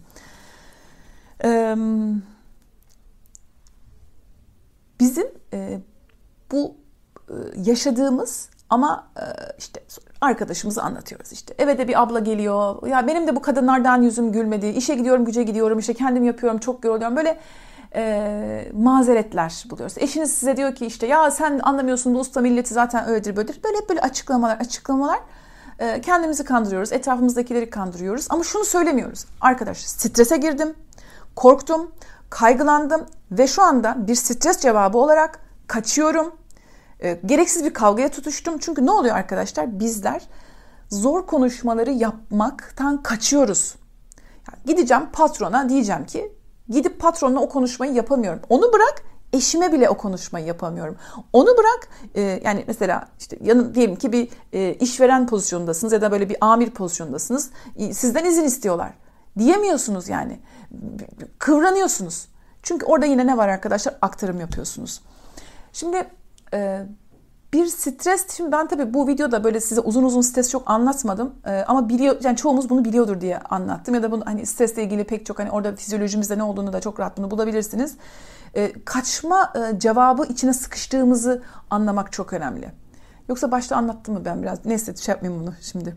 Ee, 1.44 1.76
bizim 5.00 5.28
e, 5.54 5.80
bu 6.52 6.76
e, 7.30 7.34
yaşadığımız 7.56 8.50
ama 8.70 9.08
e, 9.18 9.24
işte 9.58 9.84
arkadaşımızı 10.22 10.84
anlatıyoruz 10.84 11.32
işte. 11.32 11.56
Eve 11.58 11.78
de 11.78 11.88
bir 11.88 12.02
abla 12.02 12.20
geliyor. 12.20 12.88
Ya 12.88 13.08
benim 13.08 13.28
de 13.28 13.36
bu 13.36 13.42
kadınlardan 13.42 14.02
yüzüm 14.02 14.32
gülmedi. 14.32 14.68
İşe 14.68 14.96
gidiyorum, 14.96 15.26
güce 15.26 15.44
gidiyorum. 15.44 15.80
işte 15.80 15.94
kendim 15.94 16.24
yapıyorum, 16.24 16.60
çok 16.60 16.86
yoruluyorum. 16.86 17.18
Böyle 17.18 17.40
e, 17.96 18.72
mazeretler 18.74 19.64
buluyoruz. 19.70 19.98
Eşiniz 19.98 20.34
size 20.34 20.58
diyor 20.58 20.76
ki 20.76 20.86
işte 20.86 21.08
ya 21.08 21.32
sen 21.32 21.60
anlamıyorsun 21.64 22.14
bu 22.14 22.20
usta 22.20 22.42
milleti 22.42 22.74
zaten 22.74 23.08
öyledir 23.08 23.36
böyledir. 23.36 23.64
Böyle 23.64 23.78
hep 23.78 23.90
böyle 23.90 24.02
açıklamalar, 24.02 24.58
açıklamalar. 24.58 25.20
E, 25.80 26.02
kendimizi 26.02 26.44
kandırıyoruz, 26.44 26.92
etrafımızdakileri 26.92 27.70
kandırıyoruz. 27.70 28.28
Ama 28.30 28.44
şunu 28.44 28.66
söylemiyoruz. 28.66 29.26
Arkadaş 29.42 29.78
strese 29.78 30.38
girdim, 30.38 30.74
korktum, 31.36 31.92
kaygılandım 32.36 33.06
ve 33.32 33.48
şu 33.48 33.64
anda 33.64 34.08
bir 34.08 34.16
stres 34.16 34.60
cevabı 34.62 34.98
olarak 34.98 35.40
kaçıyorum. 35.68 36.36
E, 37.04 37.20
gereksiz 37.26 37.66
bir 37.66 37.74
kavgaya 37.74 38.10
tutuştum. 38.10 38.58
Çünkü 38.58 38.86
ne 38.86 38.92
oluyor 38.92 39.16
arkadaşlar? 39.16 39.80
Bizler 39.80 40.22
zor 40.90 41.26
konuşmaları 41.26 41.92
yapmaktan 41.92 43.04
kaçıyoruz. 43.04 43.76
Yani 44.48 44.64
gideceğim 44.66 45.04
patrona 45.14 45.70
diyeceğim 45.70 46.06
ki 46.06 46.32
gidip 46.70 47.00
patronla 47.00 47.40
o 47.40 47.50
konuşmayı 47.50 47.94
yapamıyorum. 47.94 48.40
Onu 48.50 48.74
bırak 48.74 49.04
eşime 49.34 49.72
bile 49.72 49.90
o 49.90 49.98
konuşmayı 49.98 50.46
yapamıyorum. 50.46 50.96
Onu 51.34 51.58
bırak 51.58 51.88
e, 52.16 52.42
yani 52.44 52.64
mesela 52.68 53.08
işte 53.20 53.38
yanım 53.42 53.76
diyelim 53.76 53.96
ki 53.96 54.12
bir 54.12 54.30
e, 54.54 54.74
işveren 54.74 55.28
pozisyondasınız 55.28 55.94
ya 55.94 56.02
da 56.02 56.12
böyle 56.12 56.30
bir 56.30 56.38
amir 56.42 56.70
pozisyondasınız. 56.70 57.50
Sizden 57.92 58.26
izin 58.26 58.44
istiyorlar. 58.44 58.94
Diyemiyorsunuz 59.40 60.10
yani. 60.10 60.40
Kıvranıyorsunuz. 61.40 62.28
Çünkü 62.64 62.86
orada 62.86 63.06
yine 63.06 63.28
ne 63.28 63.38
var 63.38 63.48
arkadaşlar? 63.48 63.96
Aktarım 64.02 64.40
yapıyorsunuz. 64.40 65.02
Şimdi 65.74 66.08
e, 66.54 66.86
bir 67.54 67.66
stres, 67.66 68.38
şimdi 68.38 68.52
ben 68.52 68.68
tabii 68.68 68.94
bu 68.94 69.08
videoda 69.08 69.44
böyle 69.44 69.60
size 69.60 69.82
uzun 69.82 70.04
uzun 70.04 70.22
stres 70.22 70.50
çok 70.50 70.70
anlatmadım. 70.70 71.34
E, 71.46 71.64
ama 71.68 71.90
biliyor, 71.90 72.16
yani 72.24 72.38
çoğumuz 72.38 72.70
bunu 72.70 72.86
biliyordur 72.86 73.22
diye 73.22 73.40
anlattım. 73.40 73.96
Ya 73.96 74.04
da 74.04 74.12
bunu 74.12 74.26
hani 74.26 74.46
stresle 74.46 74.84
ilgili 74.84 75.04
pek 75.04 75.26
çok 75.26 75.40
hani 75.40 75.52
orada 75.52 75.76
fizyolojimizde 75.76 76.38
ne 76.38 76.44
olduğunu 76.44 76.74
da 76.74 76.82
çok 76.82 77.00
rahat 77.00 77.18
bunu 77.18 77.32
bulabilirsiniz. 77.32 77.96
E, 78.56 78.74
kaçma 78.86 79.54
e, 79.56 79.80
cevabı 79.80 80.26
içine 80.26 80.54
sıkıştığımızı 80.54 81.44
anlamak 81.70 82.12
çok 82.12 82.34
önemli. 82.34 82.72
Yoksa 83.30 83.52
başta 83.52 83.76
anlattım 83.76 84.14
mı 84.14 84.26
ben 84.26 84.42
biraz? 84.42 84.66
Neyse 84.66 84.96
şey 84.96 85.14
yapmayayım 85.14 85.44
bunu 85.44 85.54
şimdi. 85.62 85.96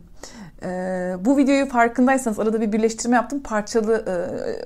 Ee, 0.62 1.16
bu 1.20 1.36
videoyu 1.36 1.68
farkındaysanız 1.68 2.38
arada 2.38 2.60
bir 2.60 2.72
birleştirme 2.72 3.16
yaptım. 3.16 3.40
Parçalı 3.40 4.04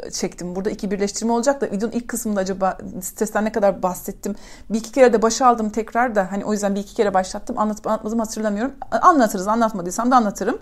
e, 0.07 0.11
çektim. 0.11 0.57
Burada 0.57 0.70
iki 0.70 0.90
birleştirme 0.90 1.33
olacak 1.33 1.61
da 1.61 1.70
videonun 1.70 1.92
ilk 1.92 2.09
kısmında 2.09 2.40
acaba 2.40 2.78
stresten 3.00 3.44
ne 3.44 3.52
kadar 3.52 3.83
bahsettim. 3.83 4.35
Bir 4.70 4.78
iki 4.78 4.92
kere 4.92 5.12
de 5.12 5.22
başa 5.22 5.46
aldım 5.46 5.70
tekrar 5.70 6.14
da. 6.14 6.33
Hani 6.33 6.44
o 6.44 6.52
yüzden 6.52 6.74
bir 6.74 6.81
iki 6.81 6.94
kere 6.94 7.14
başlattım. 7.14 7.59
Anlatıp 7.59 7.87
anlatmadım 7.87 8.18
hatırlamıyorum. 8.18 8.72
Anlatırız. 8.90 9.48
Anlatmadıysam 9.48 10.11
da 10.11 10.16
anlatırım. 10.16 10.59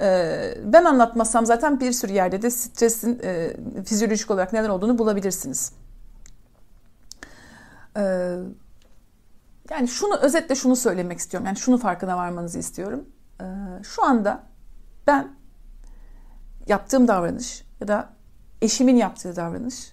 Ee, 0.00 0.54
ben 0.64 0.84
anlatmazsam 0.84 1.46
zaten 1.46 1.80
bir 1.80 1.92
sürü 1.92 2.12
yerde 2.12 2.42
de 2.42 2.50
stresin 2.50 3.20
e, 3.24 3.56
fizyolojik 3.84 4.30
olarak 4.30 4.52
neler 4.52 4.68
olduğunu 4.68 4.98
bulabilirsiniz. 4.98 5.72
Ee, 7.96 8.36
yani 9.70 9.88
şunu 9.88 10.16
özetle 10.16 10.54
şunu 10.54 10.76
söylemek 10.76 11.18
istiyorum. 11.18 11.46
Yani 11.46 11.56
şunu 11.56 11.78
farkına 11.78 12.16
varmanızı 12.16 12.58
istiyorum. 12.58 13.04
Ee, 13.40 13.44
şu 13.82 14.04
anda 14.04 14.49
ben 15.10 15.28
yaptığım 16.66 17.08
davranış 17.08 17.64
ya 17.80 17.88
da 17.88 18.08
eşimin 18.62 18.96
yaptığı 18.96 19.36
davranış 19.36 19.92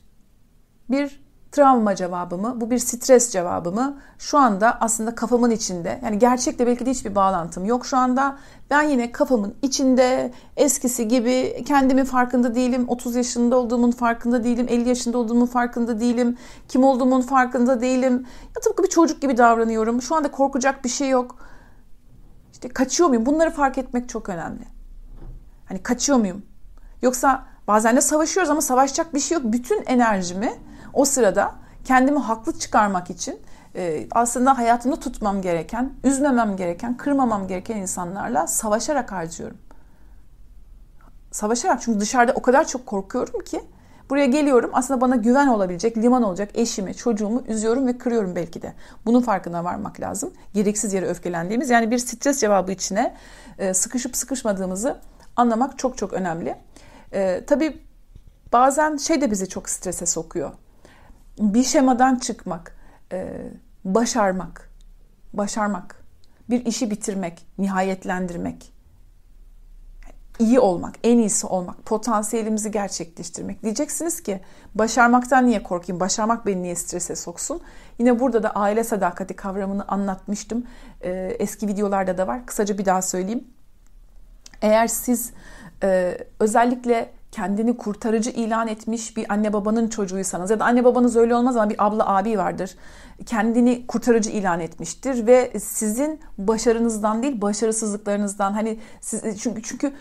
bir 0.89 1.27
travma 1.51 1.95
cevabımı, 1.95 2.62
bu 2.62 2.71
bir 2.71 2.80
stres 2.80 3.32
cevabımı 3.32 3.97
şu 4.19 4.38
anda 4.38 4.82
aslında 4.82 5.15
kafamın 5.15 5.51
içinde. 5.51 5.99
Yani 6.03 6.19
gerçekle 6.19 6.67
belki 6.67 6.86
de 6.86 6.89
hiçbir 6.89 7.15
bağlantım 7.15 7.65
yok 7.65 7.86
şu 7.86 7.97
anda. 7.97 8.38
Ben 8.69 8.84
yine 8.84 9.12
kafamın 9.12 9.56
içinde 9.62 10.32
eskisi 10.58 11.08
gibi 11.08 11.63
kendimin 11.67 12.06
farkında 12.06 12.56
değilim. 12.56 12.86
30 12.88 13.15
yaşında 13.15 13.58
olduğumun 13.58 13.91
farkında 13.91 14.43
değilim. 14.43 14.65
50 14.69 14.89
yaşında 14.89 15.17
olduğumun 15.17 15.45
farkında 15.45 15.99
değilim. 15.99 16.38
Kim 16.67 16.84
olduğumun 16.84 17.21
farkında 17.21 17.82
değilim. 17.82 18.27
Ya 18.56 18.62
tıpkı 18.63 18.84
bir 18.84 18.89
çocuk 18.89 19.21
gibi 19.21 19.38
davranıyorum. 19.38 20.01
Şu 20.01 20.15
anda 20.15 20.32
korkacak 20.32 20.84
bir 20.84 20.89
şey 20.89 21.10
yok. 21.10 21.36
İşte 22.51 22.69
kaçıyor 22.69 23.10
muyum? 23.10 23.25
Bunları 23.25 23.51
fark 23.51 23.77
etmek 23.77 24.10
çok 24.10 24.30
önemli. 24.30 24.76
Hani 25.67 25.84
kaçıyor 25.84 26.17
muyum? 26.17 26.45
Yoksa 27.01 27.45
bazen 27.67 27.95
de 27.95 28.01
savaşıyoruz 28.01 28.49
ama 28.49 28.62
savaşacak 28.62 29.13
bir 29.13 29.19
şey 29.19 29.38
yok. 29.38 29.53
Bütün 29.53 29.84
enerjimi 29.86 30.53
o 30.93 31.06
sırada 31.06 31.56
kendimi 31.84 32.19
haklı 32.19 32.60
çıkarmak 32.60 33.10
için 33.10 33.39
e, 33.75 34.08
aslında 34.12 34.58
hayatımda 34.58 34.95
tutmam 34.95 35.41
gereken, 35.41 35.93
üzmemem 36.03 36.58
gereken, 36.58 36.97
kırmamam 36.97 37.47
gereken 37.47 37.77
insanlarla 37.77 38.47
savaşarak 38.47 39.12
harcıyorum. 39.12 39.58
Savaşarak 41.32 41.82
çünkü 41.82 41.99
dışarıda 41.99 42.34
o 42.34 42.41
kadar 42.41 42.67
çok 42.67 42.86
korkuyorum 42.86 43.39
ki 43.43 43.62
buraya 44.10 44.25
geliyorum 44.25 44.69
aslında 44.73 45.01
bana 45.01 45.15
güven 45.15 45.47
olabilecek, 45.47 45.97
liman 45.97 46.23
olacak 46.23 46.49
eşimi, 46.53 46.95
çocuğumu 46.95 47.43
üzüyorum 47.47 47.88
ve 47.88 47.97
kırıyorum 47.97 48.36
belki 48.36 48.62
de. 48.62 48.73
Bunun 49.06 49.21
farkına 49.21 49.63
varmak 49.63 49.99
lazım. 49.99 50.34
Gereksiz 50.53 50.93
yere 50.93 51.06
öfkelendiğimiz 51.06 51.69
yani 51.69 51.91
bir 51.91 51.97
stres 51.97 52.41
cevabı 52.41 52.71
içine 52.71 53.15
e, 53.58 53.73
sıkışıp 53.73 54.15
sıkışmadığımızı 54.15 54.97
anlamak 55.38 55.80
çok 55.80 55.97
çok 55.97 56.13
önemli. 56.13 56.56
E, 57.13 57.43
tabii 57.47 57.82
bazen 58.54 58.97
şey 58.97 59.21
de 59.21 59.32
bizi 59.32 59.50
çok 59.50 59.69
strese 59.69 60.06
sokuyor 60.06 60.52
bir 61.39 61.63
şemadan 61.63 62.15
çıkmak, 62.15 62.76
e, 63.12 63.52
başarmak, 63.86 64.69
başarmak, 65.34 66.04
bir 66.50 66.65
işi 66.65 66.91
bitirmek, 66.91 67.45
nihayetlendirmek, 67.58 68.73
iyi 70.39 70.60
olmak, 70.60 70.95
en 71.04 71.17
iyisi 71.17 71.47
olmak, 71.47 71.86
potansiyelimizi 71.86 72.71
gerçekleştirmek. 72.71 73.63
Diyeceksiniz 73.63 74.23
ki 74.23 74.41
başarmaktan 74.76 75.47
niye 75.47 75.63
korkayım, 75.63 76.00
başarmak 76.00 76.45
beni 76.45 76.63
niye 76.63 76.76
strese 76.76 77.15
soksun? 77.15 77.62
Yine 78.00 78.19
burada 78.19 78.43
da 78.43 78.50
aile 78.50 78.84
sadakati 78.84 79.36
kavramını 79.36 79.88
anlatmıştım. 79.88 80.65
E, 81.02 81.36
eski 81.39 81.67
videolarda 81.67 82.17
da 82.17 82.28
var. 82.28 82.45
Kısaca 82.45 82.78
bir 82.78 82.86
daha 82.86 83.02
söyleyeyim. 83.02 83.47
Eğer 84.61 84.87
siz 84.87 85.31
e, 85.83 86.17
özellikle 86.39 87.09
kendini 87.31 87.77
kurtarıcı 87.77 88.29
ilan 88.29 88.67
etmiş 88.67 89.17
bir 89.17 89.33
anne 89.33 89.53
babanın 89.53 89.87
çocuğuysanız 89.87 90.49
ya 90.49 90.59
da 90.59 90.65
anne 90.65 90.83
babanız 90.83 91.15
öyle 91.15 91.35
olmaz 91.35 91.57
ama 91.57 91.69
bir 91.69 91.85
abla 91.85 92.15
abi 92.17 92.37
vardır. 92.37 92.75
Kendini 93.25 93.87
kurtarıcı 93.87 94.29
ilan 94.29 94.59
etmiştir 94.59 95.27
ve 95.27 95.59
sizin 95.59 96.19
başarınızdan 96.37 97.23
değil 97.23 97.41
başarısızlıklarınızdan 97.41 98.53
hani 98.53 98.79
siz 99.01 99.41
çünkü 99.41 99.61
çünkü 99.63 99.93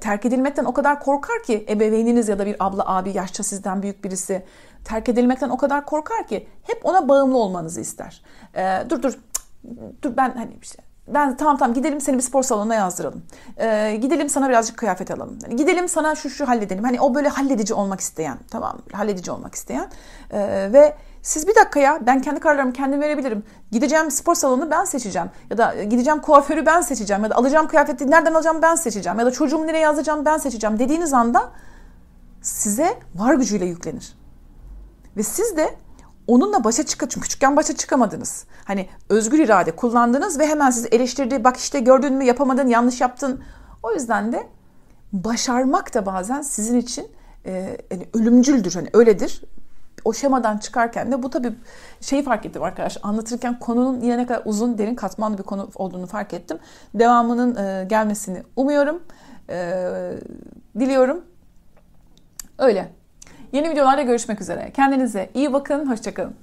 terk 0.00 0.26
edilmekten 0.26 0.64
o 0.64 0.72
kadar 0.72 1.00
korkar 1.00 1.42
ki 1.42 1.66
ebeveyniniz 1.68 2.28
ya 2.28 2.38
da 2.38 2.46
bir 2.46 2.56
abla 2.60 2.96
abi 2.96 3.16
yaşça 3.16 3.42
sizden 3.42 3.82
büyük 3.82 4.04
birisi 4.04 4.42
terk 4.84 5.08
edilmekten 5.08 5.48
o 5.48 5.56
kadar 5.56 5.86
korkar 5.86 6.26
ki 6.26 6.48
hep 6.62 6.86
ona 6.86 7.08
bağımlı 7.08 7.38
olmanızı 7.38 7.80
ister. 7.80 8.22
Ee, 8.56 8.82
dur 8.90 9.02
dur 9.02 9.18
dur 10.02 10.16
ben 10.16 10.30
hani 10.30 10.56
işte 10.62 10.82
ben 11.08 11.36
tamam 11.36 11.56
tamam 11.56 11.74
gidelim 11.74 12.00
seni 12.00 12.16
bir 12.16 12.22
spor 12.22 12.42
salonuna 12.42 12.74
yazdıralım. 12.74 13.22
Ee, 13.58 13.98
gidelim 14.02 14.28
sana 14.28 14.48
birazcık 14.48 14.76
kıyafet 14.76 15.10
alalım. 15.10 15.38
Yani 15.42 15.56
gidelim 15.56 15.88
sana 15.88 16.14
şu 16.14 16.30
şu 16.30 16.48
halledelim. 16.48 16.84
Hani 16.84 17.00
o 17.00 17.14
böyle 17.14 17.28
halledici 17.28 17.74
olmak 17.74 18.00
isteyen, 18.00 18.38
tamam 18.50 18.78
halledici 18.92 19.30
olmak 19.30 19.54
isteyen 19.54 19.88
ee, 20.30 20.68
ve 20.72 20.96
siz 21.22 21.48
bir 21.48 21.54
dakika 21.54 21.80
ya 21.80 21.98
ben 22.06 22.20
kendi 22.20 22.40
kararlarımı 22.40 22.72
kendim 22.72 23.00
verebilirim. 23.00 23.44
Gideceğim 23.72 24.10
spor 24.10 24.34
salonunu 24.34 24.70
ben 24.70 24.84
seçeceğim. 24.84 25.30
Ya 25.50 25.58
da 25.58 25.82
gideceğim 25.82 26.20
kuaförü 26.20 26.66
ben 26.66 26.80
seçeceğim. 26.80 27.24
Ya 27.24 27.30
da 27.30 27.34
alacağım 27.34 27.68
kıyafeti 27.68 28.10
nereden 28.10 28.34
alacağım 28.34 28.62
ben 28.62 28.74
seçeceğim. 28.74 29.18
Ya 29.18 29.26
da 29.26 29.30
çocuğumu 29.30 29.66
nereye 29.66 29.78
yazacağım 29.78 30.24
ben 30.24 30.38
seçeceğim 30.38 30.78
dediğiniz 30.78 31.12
anda 31.12 31.50
size 32.42 32.98
var 33.14 33.34
gücüyle 33.34 33.66
yüklenir. 33.66 34.16
Ve 35.16 35.22
siz 35.22 35.56
de 35.56 35.74
onunla 36.26 36.64
başa 36.64 36.82
çıkın. 36.82 37.06
Çünkü 37.06 37.24
küçükken 37.24 37.56
başa 37.56 37.76
çıkamadınız. 37.76 38.44
Hani 38.64 38.88
özgür 39.08 39.38
irade 39.38 39.70
kullandınız 39.70 40.38
ve 40.38 40.46
hemen 40.46 40.70
sizi 40.70 40.88
eleştirdi. 40.88 41.44
Bak 41.44 41.56
işte 41.56 41.80
gördün 41.80 42.14
mü 42.14 42.24
yapamadın, 42.24 42.68
yanlış 42.68 43.00
yaptın. 43.00 43.42
O 43.82 43.92
yüzden 43.92 44.32
de 44.32 44.46
başarmak 45.12 45.94
da 45.94 46.06
bazen 46.06 46.42
sizin 46.42 46.78
için 46.78 47.08
e, 47.46 47.76
yani 47.90 48.08
ölümcüldür. 48.14 48.74
Hani 48.74 48.88
öyledir. 48.92 49.42
O 50.04 50.12
şemadan 50.12 50.58
çıkarken 50.58 51.12
de 51.12 51.22
bu 51.22 51.30
tabii 51.30 51.52
şeyi 52.00 52.22
fark 52.22 52.46
ettim 52.46 52.62
arkadaş. 52.62 52.98
Anlatırken 53.02 53.58
konunun 53.58 54.00
yine 54.00 54.18
ne 54.18 54.26
kadar 54.26 54.42
uzun, 54.44 54.78
derin, 54.78 54.94
katmanlı 54.94 55.38
bir 55.38 55.42
konu 55.42 55.70
olduğunu 55.74 56.06
fark 56.06 56.34
ettim. 56.34 56.58
Devamının 56.94 57.56
e, 57.56 57.84
gelmesini 57.84 58.42
umuyorum. 58.56 59.02
E, 59.50 59.88
diliyorum. 60.78 61.24
Öyle. 62.58 62.92
Yeni 63.56 63.70
videolarda 63.70 64.02
görüşmek 64.02 64.40
üzere. 64.40 64.70
Kendinize 64.74 65.30
iyi 65.34 65.52
bakın, 65.52 65.90
hoşçakalın. 65.90 66.34